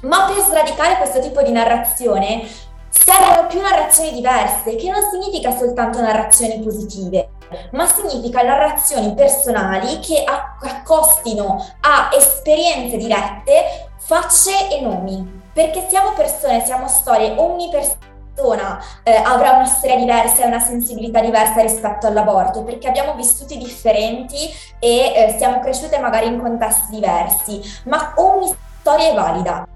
Ma 0.00 0.26
per 0.26 0.42
sradicare 0.44 0.96
questo 0.96 1.20
tipo 1.20 1.42
di 1.42 1.50
narrazione 1.50 2.46
servono 2.88 3.46
più 3.46 3.60
narrazioni 3.60 4.12
diverse, 4.12 4.76
che 4.76 4.90
non 4.90 5.02
significa 5.10 5.56
soltanto 5.56 6.00
narrazioni 6.00 6.60
positive, 6.60 7.30
ma 7.72 7.86
significa 7.86 8.42
narrazioni 8.42 9.14
personali 9.14 9.98
che 10.00 10.24
accostino 10.24 11.64
a 11.80 12.10
esperienze 12.14 12.96
dirette 12.96 13.90
facce 13.98 14.68
e 14.70 14.80
nomi, 14.80 15.42
perché 15.52 15.86
siamo 15.88 16.12
persone, 16.12 16.64
siamo 16.64 16.88
storie, 16.88 17.34
ogni 17.36 17.68
persona 17.70 18.78
eh, 19.02 19.14
avrà 19.16 19.52
una 19.52 19.66
storia 19.66 19.96
diversa 19.96 20.44
e 20.44 20.46
una 20.46 20.60
sensibilità 20.60 21.20
diversa 21.20 21.60
rispetto 21.60 22.06
all'aborto, 22.06 22.62
perché 22.62 22.88
abbiamo 22.88 23.14
vissuti 23.14 23.58
differenti 23.58 24.36
e 24.78 25.12
eh, 25.14 25.34
siamo 25.38 25.60
cresciute 25.60 25.98
magari 25.98 26.26
in 26.26 26.40
contesti 26.40 26.94
diversi, 26.94 27.60
ma 27.84 28.14
ogni 28.16 28.54
storia 28.80 29.10
è 29.10 29.14
valida. 29.14 29.66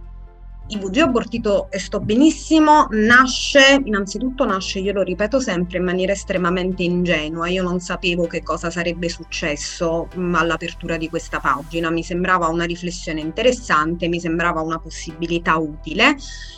IVG 0.74 0.98
abortito 1.00 1.70
e 1.70 1.78
sto 1.78 2.00
benissimo 2.00 2.86
nasce, 2.90 3.82
innanzitutto 3.84 4.46
nasce, 4.46 4.78
io 4.78 4.94
lo 4.94 5.02
ripeto 5.02 5.38
sempre, 5.38 5.76
in 5.76 5.84
maniera 5.84 6.12
estremamente 6.12 6.82
ingenua. 6.82 7.48
Io 7.48 7.62
non 7.62 7.78
sapevo 7.78 8.26
che 8.26 8.42
cosa 8.42 8.70
sarebbe 8.70 9.10
successo 9.10 10.08
mh, 10.14 10.34
all'apertura 10.34 10.96
di 10.96 11.10
questa 11.10 11.40
pagina. 11.40 11.90
Mi 11.90 12.02
sembrava 12.02 12.48
una 12.48 12.64
riflessione 12.64 13.20
interessante, 13.20 14.08
mi 14.08 14.18
sembrava 14.18 14.62
una 14.62 14.78
possibilità 14.78 15.56
utile 15.56 16.16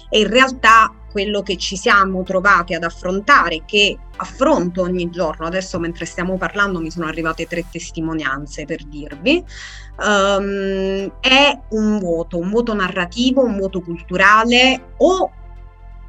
e 0.09 0.20
in 0.20 0.29
realtà 0.29 0.94
quello 1.14 1.42
che 1.42 1.57
ci 1.57 1.77
siamo 1.77 2.24
trovati 2.24 2.74
ad 2.74 2.83
affrontare, 2.83 3.62
che 3.64 3.96
affronto 4.16 4.83
ogni 4.83 5.11
giorno, 5.11 5.46
adesso 5.46 5.79
mentre 5.79 6.07
stiamo 6.07 6.37
parlando 6.37 6.81
mi 6.81 6.90
sono 6.90 7.07
arrivate 7.07 7.46
tre 7.46 7.64
testimonianze 7.70 8.64
per 8.64 8.83
dirvi, 8.83 9.44
um, 10.05 11.12
è 11.20 11.61
un 11.68 11.98
vuoto, 12.00 12.38
un 12.38 12.50
vuoto 12.50 12.74
narrativo, 12.74 13.44
un 13.44 13.57
vuoto 13.57 13.81
culturale 13.81 14.94
o 14.96 15.31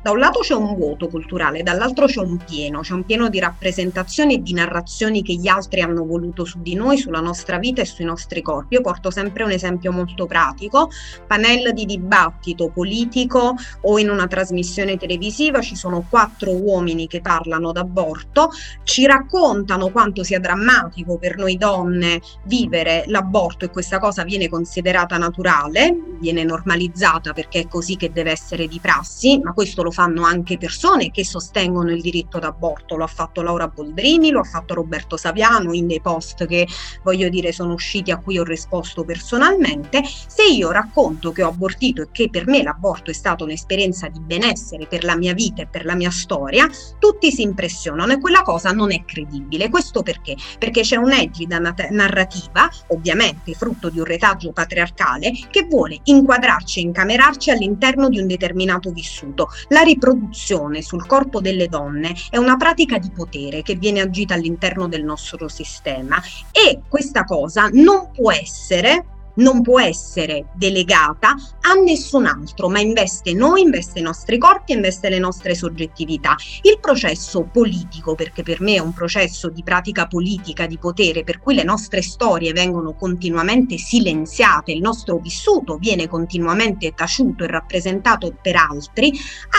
da 0.06 0.12
un 0.12 0.20
lato 0.20 0.41
c'è 0.41 0.54
un 0.54 0.76
vuoto 0.76 1.08
culturale, 1.08 1.63
dall'altro 1.63 2.06
c'è 2.06 2.20
un 2.20 2.38
pieno, 2.38 2.82
c'è 2.82 2.94
un 2.94 3.06
pieno 3.06 3.28
di 3.28 3.39
rappresentazioni 3.39 4.36
e 4.36 4.41
di 4.44 4.54
narrazioni 4.54 5.24
che 5.24 5.34
gli 5.34 5.48
altri 5.48 5.82
hanno 5.82 6.06
voluto 6.06 6.46
su 6.46 6.62
di 6.62 6.76
noi, 6.76 7.00
sulla 7.00 7.22
nostra 7.22 7.58
vita 7.58 7.82
e 7.82 7.86
sui 7.86 8.06
nostri 8.06 8.44
corpi. 8.44 8.76
Io 8.76 8.82
porto 8.82 9.10
sempre 9.10 9.44
un 9.44 9.50
esempio 9.50 9.91
molto 9.91 10.28
pratico, 10.28 10.91
panel 11.26 11.74
di 11.74 11.86
dibattito 11.86 12.70
politico 12.70 13.56
o 13.82 13.98
in 13.98 14.12
una 14.12 14.28
trasmissione 14.28 14.96
televisiva 14.96 15.62
ci 15.62 15.76
sono 15.76 16.06
quattro 16.08 16.52
uomini 16.52 17.08
che 17.08 17.22
parlano 17.22 17.72
d'aborto, 17.72 18.52
ci 18.84 19.08
raccontano 19.08 19.89
quanto 19.89 20.24
sia 20.24 20.39
drammatico 20.39 21.18
per 21.18 21.36
noi 21.36 21.58
donne 21.58 22.22
vivere 22.44 23.06
l'aborto 23.08 23.65
e 23.65 23.72
questa 23.72 23.98
cosa 23.98 24.24
viene 24.24 24.50
considerata 24.50 25.18
naturale, 25.18 25.98
viene 26.20 26.44
normalizzata 26.44 27.34
perché 27.34 27.62
è 27.62 27.68
così 27.68 27.96
che 27.96 28.12
deve 28.12 28.30
essere 28.30 28.68
di 28.68 28.80
prassi, 28.80 29.39
ma 29.39 29.52
questo 29.52 29.82
lo 29.82 29.94
fanno 29.95 30.25
anche 30.25 30.58
persone 30.58 31.10
che 31.10 31.23
sostengono 31.23 31.89
il 31.89 32.01
diritto 32.01 32.38
d'aborto, 32.38 32.97
lo 32.97 33.05
ha 33.05 33.08
fatto 33.08 33.41
Laura 33.41 33.69
Boldrini, 33.69 34.29
lo 34.29 34.41
ha 34.41 34.43
fatto 34.43 34.73
Roberto 34.73 35.15
Saviano 35.15 35.71
in 35.71 35.88
dei 35.88 36.01
post 36.01 36.45
che 36.47 36.67
voglio 37.01 37.29
dire 37.29 37.53
sono 37.53 37.71
usciti 37.71 38.12
a 38.12 38.17
cui 38.17 38.38
ho 38.38 38.43
risposto 38.43 39.05
personalmente, 39.05 40.03
se 40.03 40.43
io 40.43 40.71
racconto 40.71 41.31
che 41.31 41.43
ho 41.43 41.47
abortito 41.47 42.01
e 42.01 42.08
che 42.12 42.29
per 42.29 42.45
me 42.45 42.62
l'aborto 42.62 43.10
è 43.10 43.13
stata 43.13 43.45
un'esperienza 43.45 44.10
di 44.10 44.19
benessere 44.19 44.86
per 44.86 45.05
la 45.05 45.15
mia 45.15 45.34
vita 45.34 45.62
e 45.62 45.67
per 45.67 45.86
la 45.86 45.95
mia 45.95 46.12
storia, 46.12 46.69
tutti 46.99 47.31
si 47.31 47.43
impressionano 47.43 48.12
e 48.12 48.19
quella 48.19 48.41
cosa 48.41 48.71
non 48.71 48.91
è 48.91 49.05
credibile. 49.05 49.69
Questo 49.69 50.03
perché? 50.03 50.36
Perché 50.60 50.81
c'è 50.81 50.97
un'egida 50.97 51.58
nat- 51.58 51.88
narrativa, 51.91 52.69
ovviamente 52.88 53.53
frutto 53.53 53.89
di 53.89 53.99
un 53.99 54.05
retaggio 54.05 54.51
patriarcale, 54.51 55.31
che 55.49 55.63
vuole 55.69 55.99
inquadrarci 56.03 56.79
e 56.79 56.84
incamerarci 56.84 57.49
all'interno 57.49 58.10
di 58.10 58.19
un 58.19 58.27
determinato 58.27 58.91
vissuto. 58.91 59.47
La 59.69 59.84
riproduzione 59.86 60.82
sul 60.82 61.06
corpo 61.06 61.39
delle 61.39 61.67
donne 61.67 62.13
è 62.30 62.38
una 62.38 62.58
pratica 62.58 62.98
di 62.98 63.12
potere 63.12 63.62
che 63.62 63.76
viene 63.76 64.02
agita 64.02 64.34
all'interno 64.34 64.88
del 64.88 65.06
nostro 65.06 65.48
sistema 65.48 66.21
e 66.52 66.82
questa 66.89 67.24
cosa 67.24 67.69
non 67.71 68.12
può 68.12 68.32
essere 68.32 69.06
non 69.36 69.62
può 69.62 69.80
essere 69.80 70.48
delegata 70.54 71.36
a 71.62 71.74
nessun 71.74 72.26
altro, 72.26 72.69
ma 72.69 72.80
investe 72.80 73.34
noi, 73.34 73.62
investe 73.62 74.00
i 74.00 74.04
nostri 74.04 74.38
corpi, 74.38 74.74
investe 74.74 75.10
le 75.10 75.19
nostre 75.19 75.56
soggettività. 75.56 76.36
Il 76.62 76.80
processo 76.80 77.43
politico, 77.52 78.15
perché 78.15 78.43
per 78.43 78.62
me 78.62 78.76
è 78.76 78.80
un 78.80 78.93
processo 78.93 79.50
di 79.50 79.63
pratica 79.63 80.08
politica, 80.08 80.65
di 80.67 80.78
potere, 80.78 81.24
per 81.24 81.39
cui 81.39 81.56
le 81.56 81.63
nostre 81.63 82.02
storie 82.02 82.54
vengono 82.54 82.93
continuamente 82.93 83.78
silenziate, 83.78 84.71
il 84.71 84.82
nostro 84.82 85.17
vissuto 85.17 85.78
viene 85.78 86.08
continuamente 86.08 86.93
taciuto 86.93 87.43
e 87.43 87.48
rappresentato 87.48 88.34
per 88.41 88.56
altri, 88.56 89.12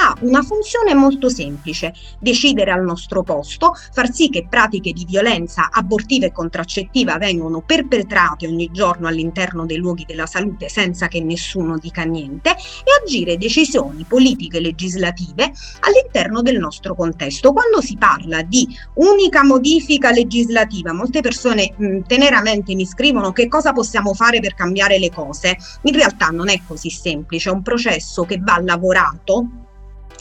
ha 0.02 0.16
una 0.20 0.42
funzione 0.42 0.94
molto 0.94 1.28
semplice, 1.28 1.92
decidere 2.18 2.70
al 2.70 2.82
nostro 2.82 3.22
posto, 3.22 3.74
far 3.92 4.12
sì 4.12 4.30
che 4.30 4.46
pratiche 4.48 4.92
di 4.92 5.04
violenza 5.04 5.68
abortiva 5.70 6.26
e 6.26 6.32
contraccettiva 6.32 7.18
vengano 7.18 7.60
perpetrate 7.60 8.46
ogni 8.46 8.70
giorno 8.72 9.08
all'interno 9.08 9.65
dei 9.66 9.76
luoghi 9.76 10.04
della 10.06 10.26
salute 10.26 10.68
senza 10.68 11.08
che 11.08 11.20
nessuno 11.20 11.78
dica 11.78 12.04
niente 12.04 12.50
e 12.50 13.02
agire 13.02 13.36
decisioni 13.36 14.04
politiche 14.08 14.60
legislative 14.60 15.52
all'interno 15.80 16.42
del 16.42 16.58
nostro 16.58 16.94
contesto. 16.94 17.52
Quando 17.52 17.80
si 17.80 17.96
parla 17.96 18.42
di 18.42 18.66
unica 18.94 19.44
modifica 19.44 20.10
legislativa, 20.10 20.92
molte 20.92 21.20
persone 21.20 21.74
mh, 21.76 22.00
teneramente 22.06 22.74
mi 22.74 22.86
scrivono 22.86 23.32
che 23.32 23.48
cosa 23.48 23.72
possiamo 23.72 24.14
fare 24.14 24.40
per 24.40 24.54
cambiare 24.54 24.98
le 24.98 25.10
cose. 25.10 25.56
In 25.82 25.94
realtà 25.94 26.28
non 26.28 26.48
è 26.48 26.60
così 26.66 26.90
semplice, 26.90 27.50
è 27.50 27.52
un 27.52 27.62
processo 27.62 28.24
che 28.24 28.38
va 28.40 28.58
lavorato 28.62 29.65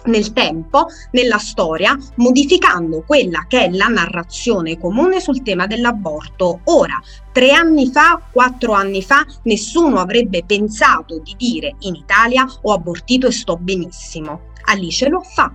nel 0.06 0.34
tempo, 0.34 0.88
nella 1.12 1.38
storia, 1.38 1.98
modificando 2.15 3.04
quella 3.06 3.46
che 3.48 3.65
è 3.65 3.72
la 3.72 3.88
narrazione 3.88 4.78
comune 4.78 5.20
sul 5.20 5.41
tema 5.41 5.68
dell'aborto. 5.68 6.62
Ora, 6.65 7.02
tre 7.32 7.52
anni 7.52 7.89
fa, 7.91 8.22
quattro 8.32 8.74
anni 8.74 9.02
fa, 9.02 9.26
nessuno 9.44 10.00
avrebbe 10.00 10.44
pensato 10.46 11.20
di 11.20 11.34
dire 11.38 11.76
in 11.80 11.96
Italia 11.96 12.46
ho 12.62 12.74
abortito 12.74 13.28
e 13.28 13.32
sto 13.32 13.58
benissimo. 13.58 14.54
Alice 14.68 15.08
lo 15.10 15.22
fa 15.22 15.52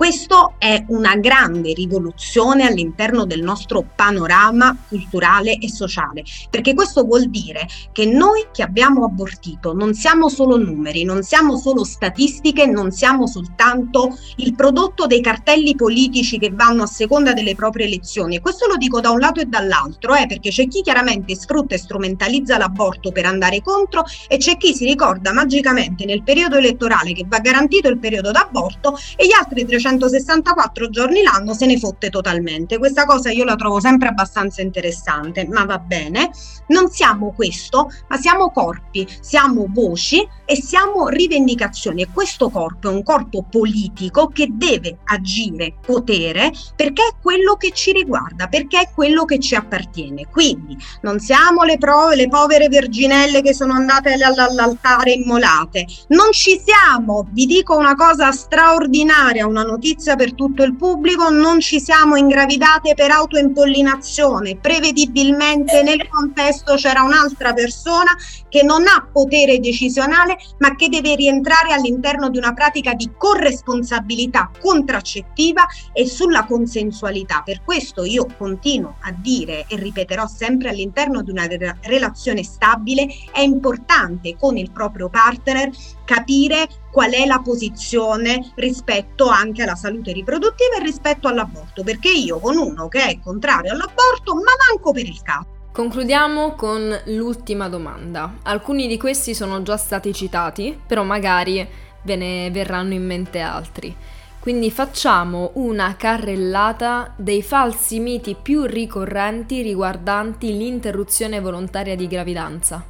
questo 0.00 0.54
è 0.56 0.82
una 0.88 1.14
grande 1.16 1.74
rivoluzione 1.74 2.66
all'interno 2.66 3.26
del 3.26 3.42
nostro 3.42 3.84
panorama 3.94 4.74
culturale 4.88 5.58
e 5.58 5.68
sociale, 5.68 6.24
perché 6.48 6.72
questo 6.72 7.02
vuol 7.02 7.28
dire 7.28 7.68
che 7.92 8.06
noi 8.06 8.46
che 8.50 8.62
abbiamo 8.62 9.04
abortito 9.04 9.74
non 9.74 9.92
siamo 9.92 10.30
solo 10.30 10.56
numeri, 10.56 11.04
non 11.04 11.22
siamo 11.22 11.58
solo 11.58 11.84
statistiche, 11.84 12.64
non 12.64 12.92
siamo 12.92 13.26
soltanto 13.26 14.16
il 14.36 14.54
prodotto 14.54 15.04
dei 15.04 15.20
cartelli 15.20 15.76
politici 15.76 16.38
che 16.38 16.48
vanno 16.50 16.84
a 16.84 16.86
seconda 16.86 17.34
delle 17.34 17.54
proprie 17.54 17.84
elezioni. 17.84 18.36
E 18.36 18.40
questo 18.40 18.66
lo 18.68 18.76
dico 18.76 19.00
da 19.00 19.10
un 19.10 19.18
lato 19.18 19.42
e 19.42 19.44
dall'altro, 19.44 20.14
eh, 20.14 20.24
perché 20.26 20.48
c'è 20.48 20.66
chi 20.66 20.80
chiaramente 20.80 21.36
sfrutta 21.36 21.74
e 21.74 21.78
strumentalizza 21.78 22.56
l'aborto 22.56 23.12
per 23.12 23.26
andare 23.26 23.60
contro 23.60 24.04
e 24.28 24.38
c'è 24.38 24.56
chi 24.56 24.74
si 24.74 24.86
ricorda 24.86 25.34
magicamente 25.34 26.06
nel 26.06 26.22
periodo 26.22 26.56
elettorale 26.56 27.12
che 27.12 27.26
va 27.28 27.40
garantito 27.40 27.88
il 27.88 27.98
periodo 27.98 28.30
d'aborto 28.30 28.96
e 29.14 29.26
gli 29.26 29.34
altri 29.38 29.66
300 29.66 29.88
364 29.98 30.88
giorni 30.90 31.22
l'anno 31.22 31.54
se 31.54 31.66
ne 31.66 31.78
fotte 31.78 32.10
totalmente. 32.10 32.78
Questa 32.78 33.04
cosa 33.04 33.30
io 33.30 33.44
la 33.44 33.56
trovo 33.56 33.80
sempre 33.80 34.08
abbastanza 34.08 34.62
interessante, 34.62 35.46
ma 35.46 35.64
va 35.64 35.78
bene. 35.78 36.30
Non 36.68 36.90
siamo 36.90 37.32
questo, 37.32 37.90
ma 38.08 38.16
siamo 38.16 38.50
corpi, 38.50 39.06
siamo 39.20 39.66
voci 39.68 40.26
e 40.44 40.56
siamo 40.56 41.08
rivendicazioni. 41.08 42.02
E 42.02 42.08
questo 42.12 42.50
corpo 42.50 42.88
è 42.88 42.92
un 42.92 43.02
corpo 43.02 43.44
politico 43.48 44.28
che 44.28 44.48
deve 44.50 44.98
agire 45.04 45.74
potere 45.84 46.52
perché 46.76 47.02
è 47.02 47.14
quello 47.20 47.56
che 47.56 47.72
ci 47.72 47.92
riguarda, 47.92 48.46
perché 48.46 48.80
è 48.80 48.90
quello 48.94 49.24
che 49.24 49.38
ci 49.38 49.54
appartiene. 49.54 50.26
Quindi 50.30 50.76
non 51.02 51.18
siamo 51.18 51.64
le, 51.64 51.78
prove, 51.78 52.16
le 52.16 52.28
povere 52.28 52.68
verginelle 52.68 53.42
che 53.42 53.54
sono 53.54 53.72
andate 53.72 54.12
all'altare 54.12 55.12
immolate, 55.12 55.86
non 56.08 56.32
ci 56.32 56.60
siamo, 56.64 57.26
vi 57.30 57.46
dico 57.46 57.76
una 57.76 57.94
cosa 57.94 58.30
straordinaria, 58.32 59.46
una 59.46 59.62
notizia 59.62 59.79
notizia 59.80 60.14
per 60.14 60.34
tutto 60.34 60.62
il 60.62 60.76
pubblico, 60.76 61.30
non 61.30 61.58
ci 61.58 61.80
siamo 61.80 62.16
ingravidate 62.16 62.92
per 62.92 63.10
autoimpollinazione. 63.10 64.58
Prevedibilmente 64.58 65.82
nel 65.82 66.06
contesto 66.06 66.74
c'era 66.74 67.00
un'altra 67.02 67.54
persona 67.54 68.14
che 68.50 68.62
non 68.62 68.86
ha 68.86 69.08
potere 69.10 69.58
decisionale, 69.58 70.36
ma 70.58 70.76
che 70.76 70.90
deve 70.90 71.14
rientrare 71.14 71.72
all'interno 71.72 72.28
di 72.28 72.36
una 72.36 72.52
pratica 72.52 72.92
di 72.92 73.10
corresponsabilità 73.16 74.50
contraccettiva 74.60 75.66
e 75.94 76.06
sulla 76.06 76.44
consensualità. 76.44 77.40
Per 77.42 77.62
questo 77.64 78.04
io 78.04 78.26
continuo 78.36 78.96
a 79.00 79.14
dire 79.16 79.64
e 79.66 79.76
ripeterò 79.76 80.26
sempre 80.26 80.68
all'interno 80.68 81.22
di 81.22 81.30
una 81.30 81.48
relazione 81.80 82.42
stabile 82.42 83.06
è 83.32 83.40
importante 83.40 84.36
con 84.36 84.58
il 84.58 84.70
proprio 84.70 85.08
partner 85.08 85.70
capire 86.10 86.66
qual 86.90 87.12
è 87.12 87.24
la 87.24 87.38
posizione 87.38 88.50
rispetto 88.56 89.28
anche 89.28 89.62
alla 89.62 89.76
salute 89.76 90.10
riproduttiva 90.12 90.76
e 90.76 90.82
rispetto 90.82 91.28
all'aborto, 91.28 91.84
perché 91.84 92.10
io 92.10 92.40
con 92.40 92.56
uno 92.56 92.88
che 92.88 93.04
è 93.04 93.20
contrario 93.22 93.70
all'aborto, 93.70 94.34
ma 94.34 94.50
manco 94.68 94.90
per 94.90 95.06
il 95.06 95.22
caso. 95.22 95.46
Concludiamo 95.72 96.56
con 96.56 97.00
l'ultima 97.06 97.68
domanda. 97.68 98.38
Alcuni 98.42 98.88
di 98.88 98.98
questi 98.98 99.34
sono 99.34 99.62
già 99.62 99.76
stati 99.76 100.12
citati, 100.12 100.76
però 100.84 101.04
magari 101.04 101.64
ve 102.02 102.16
ne 102.16 102.50
verranno 102.50 102.94
in 102.94 103.06
mente 103.06 103.38
altri. 103.38 103.94
Quindi 104.40 104.72
facciamo 104.72 105.52
una 105.54 105.94
carrellata 105.96 107.14
dei 107.16 107.42
falsi 107.42 108.00
miti 108.00 108.34
più 108.34 108.64
ricorrenti 108.64 109.62
riguardanti 109.62 110.56
l'interruzione 110.56 111.40
volontaria 111.40 111.94
di 111.94 112.08
gravidanza. 112.08 112.89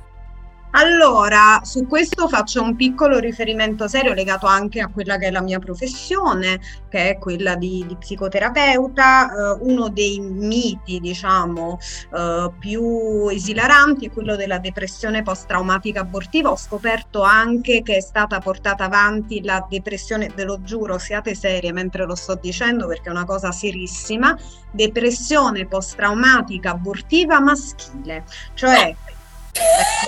Allora, 0.73 1.61
su 1.65 1.87
questo 1.87 2.29
faccio 2.29 2.63
un 2.63 2.77
piccolo 2.77 3.19
riferimento 3.19 3.89
serio 3.89 4.15
legato 4.15 4.47
anche 4.47 4.81
a 4.81 4.87
quella 4.87 5.17
che 5.17 5.27
è 5.27 5.31
la 5.33 5.43
mia 5.43 5.59
professione, 5.59 6.61
che 6.89 7.11
è 7.11 7.19
quella 7.19 7.57
di, 7.57 7.85
di 7.89 7.97
psicoterapeuta. 7.97 9.57
Uh, 9.59 9.69
uno 9.69 9.89
dei 9.89 10.21
miti, 10.21 11.01
diciamo, 11.01 11.79
uh, 12.13 12.53
più 12.57 13.29
esilaranti 13.29 14.07
è 14.07 14.13
quello 14.13 14.37
della 14.37 14.59
depressione 14.59 15.23
post-traumatica 15.23 16.03
abortiva. 16.03 16.51
Ho 16.51 16.57
scoperto 16.57 17.23
anche 17.23 17.83
che 17.83 17.97
è 17.97 18.01
stata 18.01 18.39
portata 18.39 18.85
avanti 18.85 19.43
la 19.43 19.67
depressione, 19.69 20.31
ve 20.33 20.45
lo 20.45 20.63
giuro, 20.63 20.99
siate 20.99 21.35
serie 21.35 21.73
mentre 21.73 22.05
lo 22.05 22.15
sto 22.15 22.39
dicendo 22.41 22.87
perché 22.87 23.09
è 23.09 23.13
una 23.13 23.25
cosa 23.25 23.51
serissima, 23.51 24.39
depressione 24.71 25.67
post-traumatica 25.67 26.71
abortiva 26.71 27.41
maschile. 27.41 28.25
Cioè, 28.55 28.95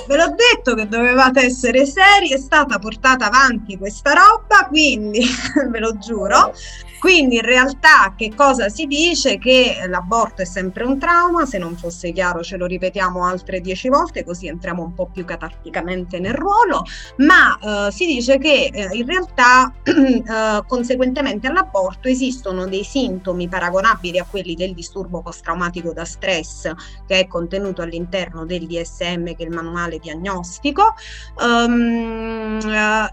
ve 0.06 0.16
l'ho 0.16 0.34
detto 0.34 0.74
che 0.74 0.88
dovevate 0.88 1.42
essere 1.42 1.86
seri, 1.86 2.30
è 2.30 2.38
stata 2.38 2.78
portata 2.78 3.26
avanti 3.26 3.76
questa 3.78 4.12
roba, 4.12 4.66
quindi 4.68 5.24
ve 5.70 5.78
lo 5.78 5.96
giuro. 5.98 6.54
Quindi 7.02 7.34
in 7.34 7.42
realtà 7.42 8.14
che 8.16 8.32
cosa 8.32 8.68
si 8.68 8.86
dice? 8.86 9.36
Che 9.36 9.86
l'aborto 9.88 10.42
è 10.42 10.44
sempre 10.44 10.84
un 10.84 11.00
trauma, 11.00 11.46
se 11.46 11.58
non 11.58 11.76
fosse 11.76 12.12
chiaro 12.12 12.44
ce 12.44 12.56
lo 12.56 12.64
ripetiamo 12.64 13.24
altre 13.24 13.60
dieci 13.60 13.88
volte 13.88 14.22
così 14.24 14.46
entriamo 14.46 14.84
un 14.84 14.94
po' 14.94 15.08
più 15.12 15.24
catarticamente 15.24 16.20
nel 16.20 16.34
ruolo, 16.34 16.84
ma 17.16 17.58
eh, 17.88 17.90
si 17.90 18.06
dice 18.06 18.38
che 18.38 18.70
eh, 18.72 18.90
in 18.92 19.04
realtà 19.04 19.74
eh, 19.82 20.62
conseguentemente 20.64 21.48
all'aborto 21.48 22.06
esistono 22.06 22.68
dei 22.68 22.84
sintomi 22.84 23.48
paragonabili 23.48 24.20
a 24.20 24.24
quelli 24.30 24.54
del 24.54 24.72
disturbo 24.72 25.22
post-traumatico 25.22 25.92
da 25.92 26.04
stress 26.04 26.70
che 27.04 27.18
è 27.18 27.26
contenuto 27.26 27.82
all'interno 27.82 28.46
del 28.46 28.64
DSM 28.68 29.24
che 29.34 29.38
è 29.38 29.42
il 29.42 29.50
manuale 29.50 29.98
diagnostico 29.98 30.94
um, 31.44 32.60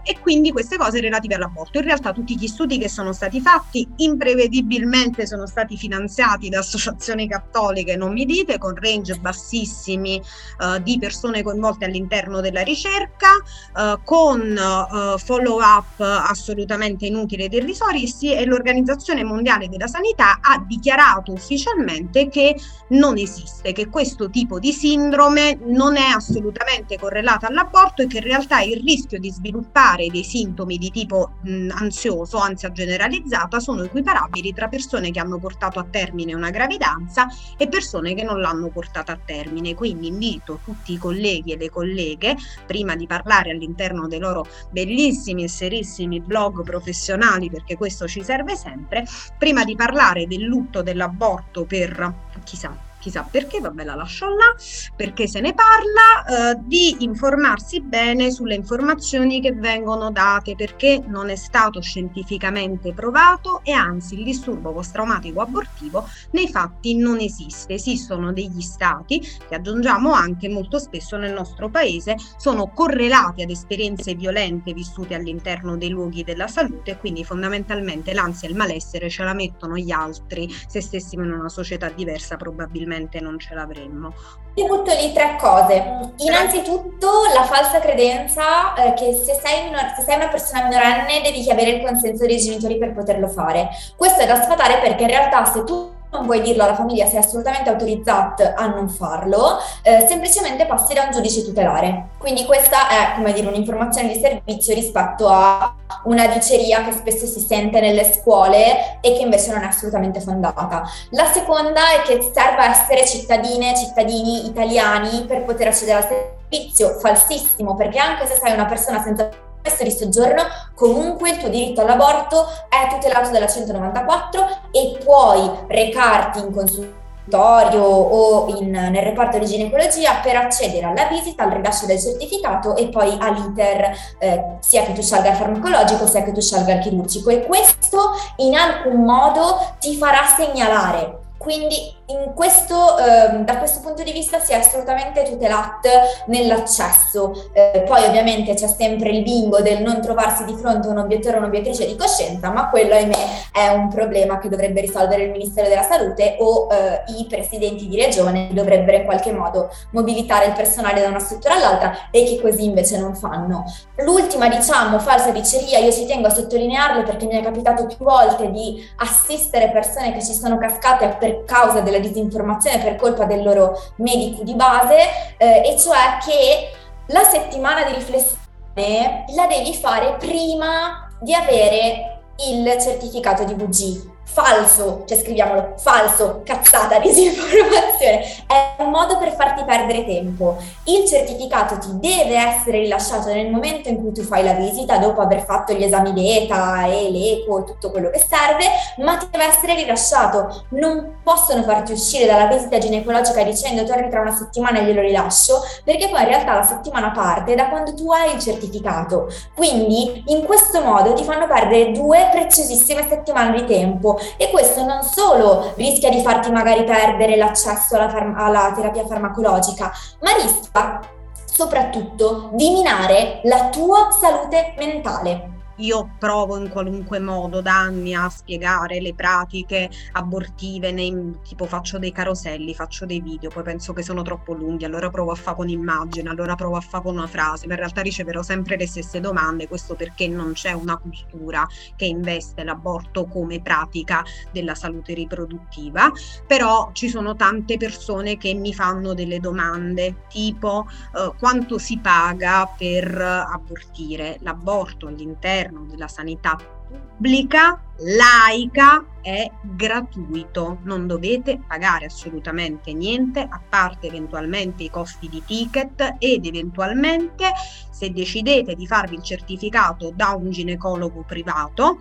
e 0.04 0.18
quindi 0.20 0.52
queste 0.52 0.76
cose 0.76 1.00
relative 1.00 1.34
all'aborto. 1.34 1.78
In 1.78 1.84
realtà 1.86 2.12
tutti 2.12 2.38
gli 2.38 2.46
studi 2.46 2.78
che 2.78 2.88
sono 2.88 3.12
stati 3.12 3.40
fatti 3.40 3.78
stati 3.80 3.88
imprevedibilmente 4.04 5.26
sono 5.26 5.46
stati 5.46 5.76
finanziati 5.76 6.48
da 6.48 6.58
associazioni 6.58 7.28
cattoliche, 7.28 7.96
non 7.96 8.12
mi 8.12 8.24
dite, 8.24 8.58
con 8.58 8.74
range 8.74 9.14
bassissimi 9.16 10.20
uh, 10.58 10.80
di 10.82 10.98
persone 10.98 11.42
coinvolte 11.42 11.84
all'interno 11.86 12.40
della 12.40 12.62
ricerca, 12.62 13.28
uh, 13.74 14.00
con 14.04 14.40
uh, 14.40 15.18
follow 15.18 15.60
up 15.60 16.00
assolutamente 16.00 17.06
inutili 17.06 17.44
ed 17.44 17.52
irrisoristi 17.52 18.34
e 18.34 18.44
l'Organizzazione 18.44 19.24
Mondiale 19.24 19.68
della 19.68 19.86
Sanità 19.86 20.38
ha 20.40 20.62
dichiarato 20.66 21.32
ufficialmente 21.32 22.28
che 22.28 22.56
non 22.88 23.16
esiste, 23.16 23.72
che 23.72 23.88
questo 23.88 24.30
tipo 24.30 24.58
di 24.58 24.72
sindrome 24.72 25.58
non 25.64 25.96
è 25.96 26.08
assolutamente 26.14 26.98
correlata 26.98 27.46
all'aborto 27.46 28.02
e 28.02 28.06
che 28.06 28.18
in 28.18 28.24
realtà 28.24 28.60
il 28.60 28.82
rischio 28.84 29.18
di 29.18 29.30
sviluppare 29.30 30.08
dei 30.08 30.24
sintomi 30.24 30.76
di 30.78 30.90
tipo 30.90 31.32
mh, 31.42 31.68
ansioso, 31.72 32.38
ansia 32.38 32.72
generalizzata, 32.72 33.60
sono 33.70 33.84
equiparabili 33.84 34.52
tra 34.52 34.66
persone 34.66 35.12
che 35.12 35.20
hanno 35.20 35.38
portato 35.38 35.78
a 35.78 35.86
termine 35.88 36.34
una 36.34 36.50
gravidanza 36.50 37.26
e 37.56 37.68
persone 37.68 38.14
che 38.14 38.24
non 38.24 38.40
l'hanno 38.40 38.68
portata 38.68 39.12
a 39.12 39.20
termine. 39.24 39.74
Quindi 39.74 40.08
invito 40.08 40.60
tutti 40.64 40.92
i 40.92 40.98
colleghi 40.98 41.52
e 41.52 41.56
le 41.56 41.70
colleghe, 41.70 42.36
prima 42.66 42.96
di 42.96 43.06
parlare 43.06 43.52
all'interno 43.52 44.08
dei 44.08 44.18
loro 44.18 44.44
bellissimi 44.70 45.44
e 45.44 45.48
serissimi 45.48 46.20
blog 46.20 46.62
professionali, 46.64 47.48
perché 47.48 47.76
questo 47.76 48.08
ci 48.08 48.24
serve 48.24 48.56
sempre, 48.56 49.04
prima 49.38 49.64
di 49.64 49.76
parlare 49.76 50.26
del 50.26 50.42
lutto 50.42 50.82
dell'aborto 50.82 51.64
per 51.64 52.28
chissà 52.42 52.89
chissà 53.00 53.26
perché, 53.28 53.58
vabbè 53.60 53.82
la 53.82 53.94
lascio 53.94 54.26
là, 54.26 54.54
perché 54.94 55.26
se 55.26 55.40
ne 55.40 55.54
parla, 55.54 56.52
eh, 56.52 56.58
di 56.62 56.96
informarsi 57.00 57.80
bene 57.80 58.30
sulle 58.30 58.54
informazioni 58.54 59.40
che 59.40 59.52
vengono 59.52 60.10
date, 60.10 60.54
perché 60.54 61.02
non 61.06 61.30
è 61.30 61.36
stato 61.36 61.80
scientificamente 61.80 62.92
provato 62.92 63.62
e 63.64 63.72
anzi 63.72 64.14
il 64.14 64.24
disturbo 64.24 64.72
post-traumatico 64.72 65.40
abortivo 65.40 66.06
nei 66.32 66.48
fatti 66.48 66.96
non 66.96 67.18
esiste. 67.18 67.74
Esistono 67.74 68.32
degli 68.32 68.60
stati 68.60 69.20
che 69.20 69.54
aggiungiamo 69.54 70.12
anche 70.12 70.48
molto 70.48 70.78
spesso 70.78 71.16
nel 71.16 71.32
nostro 71.32 71.70
paese, 71.70 72.16
sono 72.36 72.68
correlati 72.68 73.42
ad 73.42 73.50
esperienze 73.50 74.14
violente 74.14 74.74
vissute 74.74 75.14
all'interno 75.14 75.76
dei 75.76 75.88
luoghi 75.88 76.22
della 76.22 76.46
salute, 76.46 76.98
quindi 76.98 77.24
fondamentalmente 77.24 78.12
l'ansia 78.12 78.46
e 78.46 78.50
il 78.50 78.56
malessere 78.56 79.08
ce 79.08 79.24
la 79.24 79.32
mettono 79.32 79.76
gli 79.76 79.90
altri, 79.90 80.48
se 80.66 80.82
stessimo 80.82 81.24
in 81.24 81.32
una 81.32 81.48
società 81.48 81.88
diversa 81.88 82.36
probabilmente 82.36 82.89
probabilmente 82.90 83.20
non 83.20 83.38
ce 83.38 83.54
l'avremmo. 83.54 84.12
Ti 84.54 84.66
butto 84.66 84.92
lì 84.92 85.12
tre 85.12 85.36
cose. 85.38 86.12
Innanzitutto 86.16 87.08
la 87.32 87.44
falsa 87.44 87.78
credenza 87.78 88.74
eh, 88.74 88.94
che 88.94 89.14
se 89.14 89.34
sei, 89.34 89.68
una, 89.68 89.94
se 89.96 90.02
sei, 90.02 90.16
una, 90.16 90.28
persona 90.28 90.64
minorenne 90.64 91.22
devi 91.22 91.48
avere 91.50 91.70
il 91.70 91.84
consenso 91.84 92.26
dei 92.26 92.38
genitori 92.38 92.76
per 92.76 92.92
poterlo 92.92 93.28
fare. 93.28 93.68
Questo 93.96 94.22
è 94.22 94.26
da 94.26 94.42
sfatare 94.42 94.78
perché 94.80 95.02
in 95.02 95.08
realtà 95.08 95.44
se 95.44 95.62
tu 95.64 95.98
non 96.10 96.26
vuoi 96.26 96.40
dirlo 96.42 96.64
alla 96.64 96.74
famiglia, 96.74 97.06
sei 97.06 97.18
assolutamente 97.18 97.70
autorizzata 97.70 98.54
a 98.54 98.66
non 98.66 98.88
farlo, 98.88 99.58
eh, 99.82 100.04
semplicemente 100.08 100.66
passi 100.66 100.94
da 100.94 101.04
un 101.04 101.12
giudice 101.12 101.44
tutelare. 101.44 102.08
Quindi 102.18 102.44
questa 102.44 102.88
è, 102.88 103.14
come 103.16 103.32
dire, 103.32 103.46
un'informazione 103.46 104.12
di 104.12 104.20
servizio 104.20 104.74
rispetto 104.74 105.28
a 105.28 105.74
una 106.04 106.26
diceria 106.26 106.84
che 106.84 106.92
spesso 106.92 107.26
si 107.26 107.40
sente 107.40 107.80
nelle 107.80 108.04
scuole 108.04 108.98
e 109.00 109.12
che 109.14 109.22
invece 109.22 109.52
non 109.52 109.62
è 109.62 109.66
assolutamente 109.66 110.20
fondata. 110.20 110.82
La 111.10 111.26
seconda 111.26 111.80
è 111.92 112.02
che 112.02 112.20
serve 112.32 112.64
essere 112.64 113.06
cittadine, 113.06 113.76
cittadini 113.76 114.46
italiani 114.46 115.24
per 115.26 115.44
poter 115.44 115.68
accedere 115.68 115.98
al 115.98 116.08
servizio, 116.08 116.98
falsissimo, 116.98 117.76
perché 117.76 117.98
anche 117.98 118.26
se 118.26 118.38
sei 118.42 118.52
una 118.52 118.66
persona 118.66 119.02
senza 119.02 119.28
permesso 119.60 119.84
di 119.84 119.90
soggiorno, 119.90 120.42
comunque 120.74 121.30
il 121.30 121.36
tuo 121.38 121.48
diritto 121.48 121.80
all'aborto 121.80 122.46
è 122.68 122.88
tutelato 122.88 123.30
dalla 123.30 123.46
194 123.46 124.46
e 124.70 124.98
puoi 125.02 125.50
recarti 125.68 126.38
in 126.38 126.52
consultazione 126.52 126.98
o 127.32 128.48
in, 128.58 128.70
nel 128.70 129.02
reparto 129.02 129.38
di 129.38 129.46
ginecologia 129.46 130.14
per 130.22 130.36
accedere 130.36 130.86
alla 130.86 131.06
visita, 131.06 131.44
al 131.44 131.50
rilascio 131.50 131.86
del 131.86 132.00
certificato 132.00 132.76
e 132.76 132.88
poi 132.88 133.16
all'iter 133.20 133.92
eh, 134.18 134.44
sia 134.60 134.82
che 134.82 134.92
tu 134.92 135.02
scelga 135.02 135.30
il 135.30 135.36
farmacologico 135.36 136.06
sia 136.06 136.22
che 136.22 136.32
tu 136.32 136.40
scelga 136.40 136.74
il 136.74 136.80
chirurgico 136.80 137.30
e 137.30 137.44
questo 137.46 138.12
in 138.36 138.54
alcun 138.56 139.04
modo 139.04 139.74
ti 139.78 139.96
farà 139.96 140.24
segnalare. 140.36 141.18
Quindi 141.38 141.96
questo, 142.34 142.98
eh, 142.98 143.38
da 143.40 143.58
questo 143.58 143.80
punto 143.80 144.02
di 144.02 144.12
vista 144.12 144.38
si 144.40 144.52
è 144.52 144.56
assolutamente 144.56 145.22
tutelato 145.22 145.88
nell'accesso. 146.26 147.50
Eh, 147.52 147.84
poi 147.86 148.04
ovviamente 148.04 148.54
c'è 148.54 148.68
sempre 148.68 149.10
il 149.10 149.22
bingo 149.22 149.60
del 149.60 149.82
non 149.82 150.00
trovarsi 150.00 150.44
di 150.44 150.54
fronte 150.54 150.88
a 150.88 150.90
un 150.90 150.98
obiettore 150.98 151.36
o 151.36 151.38
un'obiettrice 151.40 151.86
di 151.86 151.96
coscienza, 151.96 152.50
ma 152.50 152.68
quello 152.68 152.94
ahimè 152.94 153.50
è 153.52 153.68
un 153.68 153.88
problema 153.88 154.38
che 154.38 154.48
dovrebbe 154.48 154.80
risolvere 154.80 155.24
il 155.24 155.30
Ministero 155.30 155.68
della 155.68 155.82
Salute 155.82 156.36
o 156.38 156.68
eh, 156.70 157.02
i 157.18 157.26
presidenti 157.28 157.88
di 157.88 158.00
regione 158.00 158.48
dovrebbero 158.52 158.98
in 158.98 159.04
qualche 159.04 159.32
modo 159.32 159.70
mobilitare 159.90 160.46
il 160.46 160.52
personale 160.52 161.00
da 161.00 161.08
una 161.08 161.18
struttura 161.18 161.54
all'altra 161.54 162.10
e 162.10 162.24
che 162.24 162.40
così 162.40 162.64
invece 162.64 162.98
non 162.98 163.14
fanno. 163.14 163.64
L'ultima 163.96 164.48
diciamo 164.48 164.98
falsa 164.98 165.30
diceria, 165.30 165.78
io 165.78 165.92
ci 165.92 166.06
tengo 166.06 166.28
a 166.28 166.30
sottolinearlo 166.30 167.02
perché 167.02 167.26
mi 167.26 167.36
è 167.36 167.42
capitato 167.42 167.86
più 167.86 167.96
volte 167.98 168.50
di 168.50 168.82
assistere 168.96 169.70
persone 169.70 170.12
che 170.12 170.22
ci 170.24 170.32
sono 170.32 170.58
cascate 170.58 171.16
per 171.18 171.44
causa 171.44 171.80
disinformazione 172.00 172.78
per 172.78 172.96
colpa 172.96 173.24
del 173.24 173.42
loro 173.42 173.80
medico 173.96 174.42
di 174.42 174.54
base, 174.54 174.96
eh, 175.36 175.62
e 175.64 175.78
cioè 175.78 176.18
che 176.24 176.70
la 177.06 177.24
settimana 177.24 177.84
di 177.84 177.94
riflessione 177.94 179.24
la 179.34 179.46
devi 179.46 179.74
fare 179.74 180.16
prima 180.18 181.08
di 181.20 181.34
avere 181.34 182.22
il 182.48 182.76
certificato 182.80 183.44
di 183.44 183.54
VG 183.54 184.09
falso, 184.32 185.02
cioè 185.06 185.18
scriviamolo, 185.18 185.74
falso, 185.76 186.42
cazzata, 186.44 186.98
disinformazione, 187.00 188.20
è 188.46 188.82
un 188.82 188.90
modo 188.90 189.18
per 189.18 189.34
farti 189.34 189.64
perdere 189.64 190.04
tempo. 190.04 190.56
Il 190.84 191.06
certificato 191.06 191.78
ti 191.78 191.98
deve 191.98 192.36
essere 192.36 192.78
rilasciato 192.78 193.32
nel 193.32 193.50
momento 193.50 193.88
in 193.88 194.00
cui 194.00 194.12
tu 194.12 194.22
fai 194.22 194.44
la 194.44 194.52
visita, 194.52 194.98
dopo 194.98 195.20
aver 195.20 195.44
fatto 195.44 195.72
gli 195.72 195.82
esami 195.82 196.12
d'ETA 196.12 196.86
e 196.86 197.10
l'ECO 197.10 197.64
tutto 197.64 197.90
quello 197.90 198.10
che 198.10 198.18
serve, 198.18 198.66
ma 198.98 199.16
ti 199.16 199.26
deve 199.30 199.46
essere 199.46 199.74
rilasciato. 199.74 200.64
Non 200.70 201.18
possono 201.22 201.62
farti 201.62 201.92
uscire 201.92 202.26
dalla 202.26 202.46
visita 202.46 202.78
ginecologica 202.78 203.42
dicendo 203.42 203.84
torni 203.84 204.08
tra 204.08 204.20
una 204.20 204.34
settimana 204.34 204.78
e 204.78 204.84
glielo 204.84 205.00
rilascio, 205.00 205.60
perché 205.84 206.08
poi 206.08 206.20
in 206.20 206.28
realtà 206.28 206.54
la 206.54 206.62
settimana 206.62 207.10
parte 207.10 207.54
da 207.54 207.68
quando 207.68 207.94
tu 207.94 208.10
hai 208.12 208.34
il 208.34 208.40
certificato. 208.40 209.28
Quindi 209.54 210.22
in 210.26 210.44
questo 210.44 210.80
modo 210.82 211.14
ti 211.14 211.24
fanno 211.24 211.46
perdere 211.46 211.90
due 211.90 212.28
preziosissime 212.30 213.06
settimane 213.08 213.60
di 213.60 213.66
tempo 213.66 214.18
e 214.36 214.50
questo 214.50 214.84
non 214.84 215.02
solo 215.02 215.72
rischia 215.76 216.10
di 216.10 216.22
farti 216.22 216.50
magari 216.50 216.84
perdere 216.84 217.36
l'accesso 217.36 217.96
alla, 217.96 218.08
farm- 218.08 218.38
alla 218.38 218.72
terapia 218.74 219.06
farmacologica, 219.06 219.92
ma 220.20 220.32
rischia 220.34 221.00
soprattutto 221.44 222.50
di 222.52 222.70
minare 222.70 223.40
la 223.44 223.68
tua 223.68 224.08
salute 224.10 224.74
mentale 224.78 225.59
io 225.80 226.14
provo 226.18 226.58
in 226.58 226.68
qualunque 226.68 227.18
modo 227.18 227.60
da 227.60 227.78
anni 227.78 228.14
a 228.14 228.28
spiegare 228.28 229.00
le 229.00 229.14
pratiche 229.14 229.90
abortive, 230.12 230.92
nei, 230.92 231.38
tipo 231.42 231.66
faccio 231.66 231.98
dei 231.98 232.12
caroselli, 232.12 232.74
faccio 232.74 233.06
dei 233.06 233.20
video, 233.20 233.50
poi 233.50 233.62
penso 233.62 233.92
che 233.92 234.02
sono 234.02 234.22
troppo 234.22 234.52
lunghi, 234.52 234.84
allora 234.84 235.10
provo 235.10 235.32
a 235.32 235.34
fare 235.34 235.56
con 235.56 235.68
immagine, 235.68 236.28
allora 236.28 236.54
provo 236.54 236.76
a 236.76 236.80
fare 236.80 237.02
con 237.02 237.16
una 237.16 237.26
frase, 237.26 237.66
ma 237.66 237.74
in 237.74 237.78
realtà 237.80 238.02
riceverò 238.02 238.42
sempre 238.42 238.76
le 238.76 238.86
stesse 238.86 239.20
domande, 239.20 239.68
questo 239.68 239.94
perché 239.94 240.28
non 240.28 240.52
c'è 240.52 240.72
una 240.72 240.96
cultura 240.96 241.66
che 241.96 242.04
investe 242.04 242.64
l'aborto 242.64 243.26
come 243.26 243.60
pratica 243.60 244.22
della 244.52 244.74
salute 244.74 245.14
riproduttiva, 245.14 246.10
però 246.46 246.90
ci 246.92 247.08
sono 247.08 247.34
tante 247.36 247.76
persone 247.76 248.36
che 248.36 248.54
mi 248.54 248.74
fanno 248.74 249.14
delle 249.14 249.40
domande 249.40 250.26
tipo 250.28 250.86
eh, 251.16 251.32
quanto 251.38 251.78
si 251.78 251.98
paga 251.98 252.70
per 252.76 253.20
abortire 253.20 254.38
l'aborto 254.40 255.06
all'interno 255.06 255.69
all'interno 255.70 255.84
della 255.86 256.08
sanità 256.08 256.56
pubblica, 256.56 257.80
laica, 257.98 259.04
è 259.20 259.50
gratuito, 259.60 260.78
non 260.82 261.06
dovete 261.06 261.60
pagare 261.66 262.06
assolutamente 262.06 262.92
niente 262.92 263.40
a 263.40 263.60
parte 263.66 264.06
eventualmente 264.06 264.82
i 264.82 264.90
costi 264.90 265.28
di 265.28 265.42
ticket 265.44 266.16
ed 266.18 266.46
eventualmente 266.46 267.52
se 267.90 268.10
decidete 268.10 268.74
di 268.74 268.86
farvi 268.86 269.16
il 269.16 269.22
certificato 269.22 270.10
da 270.14 270.30
un 270.30 270.50
ginecologo 270.50 271.22
privato 271.22 271.98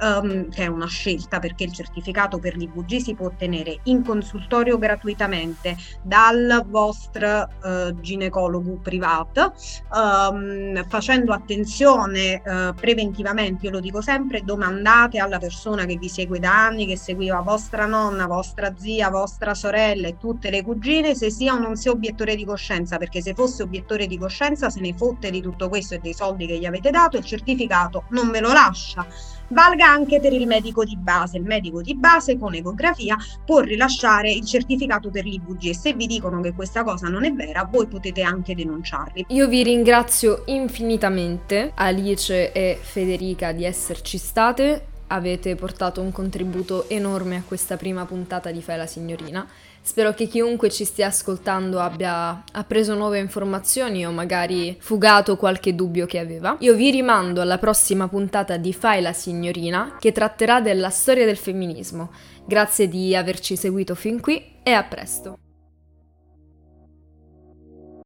um, 0.00 0.48
che 0.50 0.64
è 0.64 0.66
una 0.66 0.86
scelta 0.86 1.38
perché 1.38 1.64
il 1.64 1.72
certificato 1.72 2.38
per 2.38 2.56
l'IVG 2.56 2.96
si 2.98 3.14
può 3.14 3.26
ottenere 3.26 3.80
in 3.84 4.04
consultorio 4.04 4.78
gratuitamente 4.78 5.76
dal 6.02 6.64
vostro 6.68 7.48
uh, 7.62 8.00
ginecologo 8.00 8.78
privato, 8.82 9.54
um, 9.92 10.84
facendo 10.88 11.32
attenzione 11.32 12.42
uh, 12.44 12.74
preventivamente, 12.74 13.66
io 13.66 13.72
lo 13.72 13.80
dico 13.80 14.00
sempre, 14.00 14.42
domandate 14.42 15.18
alla 15.18 15.38
persona 15.38 15.84
che 15.84 15.96
vi 15.96 16.08
segue 16.08 16.38
da 16.38 16.66
anni, 16.66 16.86
che 16.86 16.96
seguiva 16.96 17.40
vostra 17.40 17.86
nonna, 17.86 18.26
vostra 18.26 18.74
zia, 18.76 19.10
vostra 19.10 19.54
sorella 19.54 20.08
e 20.08 20.16
tutte 20.18 20.50
le 20.50 20.62
cugine, 20.62 21.14
se 21.14 21.30
sia 21.30 21.54
o 21.54 21.58
non 21.58 21.76
sia 21.76 21.90
obiettore 21.90 22.34
di 22.36 22.44
coscienza, 22.44 22.98
perché 22.98 23.20
se 23.20 23.34
fosse 23.34 23.62
obiettore 23.62 24.06
di 24.06 24.18
coscienza 24.18 24.70
se 24.70 24.80
ne 24.80 24.94
fotte 24.94 25.30
di 25.30 25.40
tutto 25.40 25.68
questo 25.68 25.94
e 25.94 25.98
dei 25.98 26.14
soldi 26.14 26.46
che 26.46 26.58
gli 26.58 26.66
avete 26.66 26.90
dato, 26.90 27.16
il 27.16 27.24
certificato 27.24 28.04
non 28.10 28.30
ve 28.30 28.40
lo 28.40 28.52
lascia 28.52 29.06
valga 29.48 29.86
anche 29.86 30.20
per 30.20 30.32
il 30.32 30.46
medico 30.46 30.84
di 30.84 30.96
base. 30.96 31.38
Il 31.38 31.44
medico 31.44 31.82
di 31.82 31.94
base 31.96 32.38
con 32.38 32.54
ecografia 32.54 33.16
può 33.44 33.60
rilasciare 33.60 34.30
il 34.30 34.44
certificato 34.44 35.10
per 35.10 35.24
l'IVG 35.24 35.66
e 35.66 35.74
se 35.74 35.92
vi 35.94 36.06
dicono 36.06 36.40
che 36.40 36.52
questa 36.52 36.82
cosa 36.84 37.08
non 37.08 37.24
è 37.24 37.32
vera, 37.32 37.68
voi 37.70 37.86
potete 37.86 38.22
anche 38.22 38.54
denunciarli. 38.54 39.26
Io 39.28 39.48
vi 39.48 39.62
ringrazio 39.62 40.42
infinitamente 40.46 41.72
Alice 41.74 42.52
e 42.52 42.78
Federica 42.80 43.52
di 43.52 43.64
esserci 43.64 44.18
state. 44.18 44.86
Avete 45.10 45.54
portato 45.54 46.02
un 46.02 46.12
contributo 46.12 46.88
enorme 46.88 47.36
a 47.36 47.42
questa 47.46 47.78
prima 47.78 48.04
puntata 48.04 48.50
di 48.50 48.60
Fai 48.60 48.76
la 48.76 48.86
signorina. 48.86 49.46
Spero 49.88 50.12
che 50.12 50.26
chiunque 50.26 50.68
ci 50.68 50.84
stia 50.84 51.06
ascoltando 51.06 51.80
abbia 51.80 52.44
appreso 52.52 52.94
nuove 52.94 53.20
informazioni 53.20 54.06
o 54.06 54.10
magari 54.10 54.76
fugato 54.78 55.38
qualche 55.38 55.74
dubbio 55.74 56.04
che 56.04 56.18
aveva. 56.18 56.56
Io 56.58 56.74
vi 56.74 56.90
rimando 56.90 57.40
alla 57.40 57.56
prossima 57.56 58.06
puntata 58.06 58.58
di 58.58 58.74
Fai 58.74 59.00
la 59.00 59.14
signorina 59.14 59.96
che 59.98 60.12
tratterà 60.12 60.60
della 60.60 60.90
storia 60.90 61.24
del 61.24 61.38
femminismo. 61.38 62.10
Grazie 62.44 62.86
di 62.86 63.16
averci 63.16 63.56
seguito 63.56 63.94
fin 63.94 64.20
qui 64.20 64.56
e 64.62 64.72
a 64.72 64.84
presto. 64.84 65.38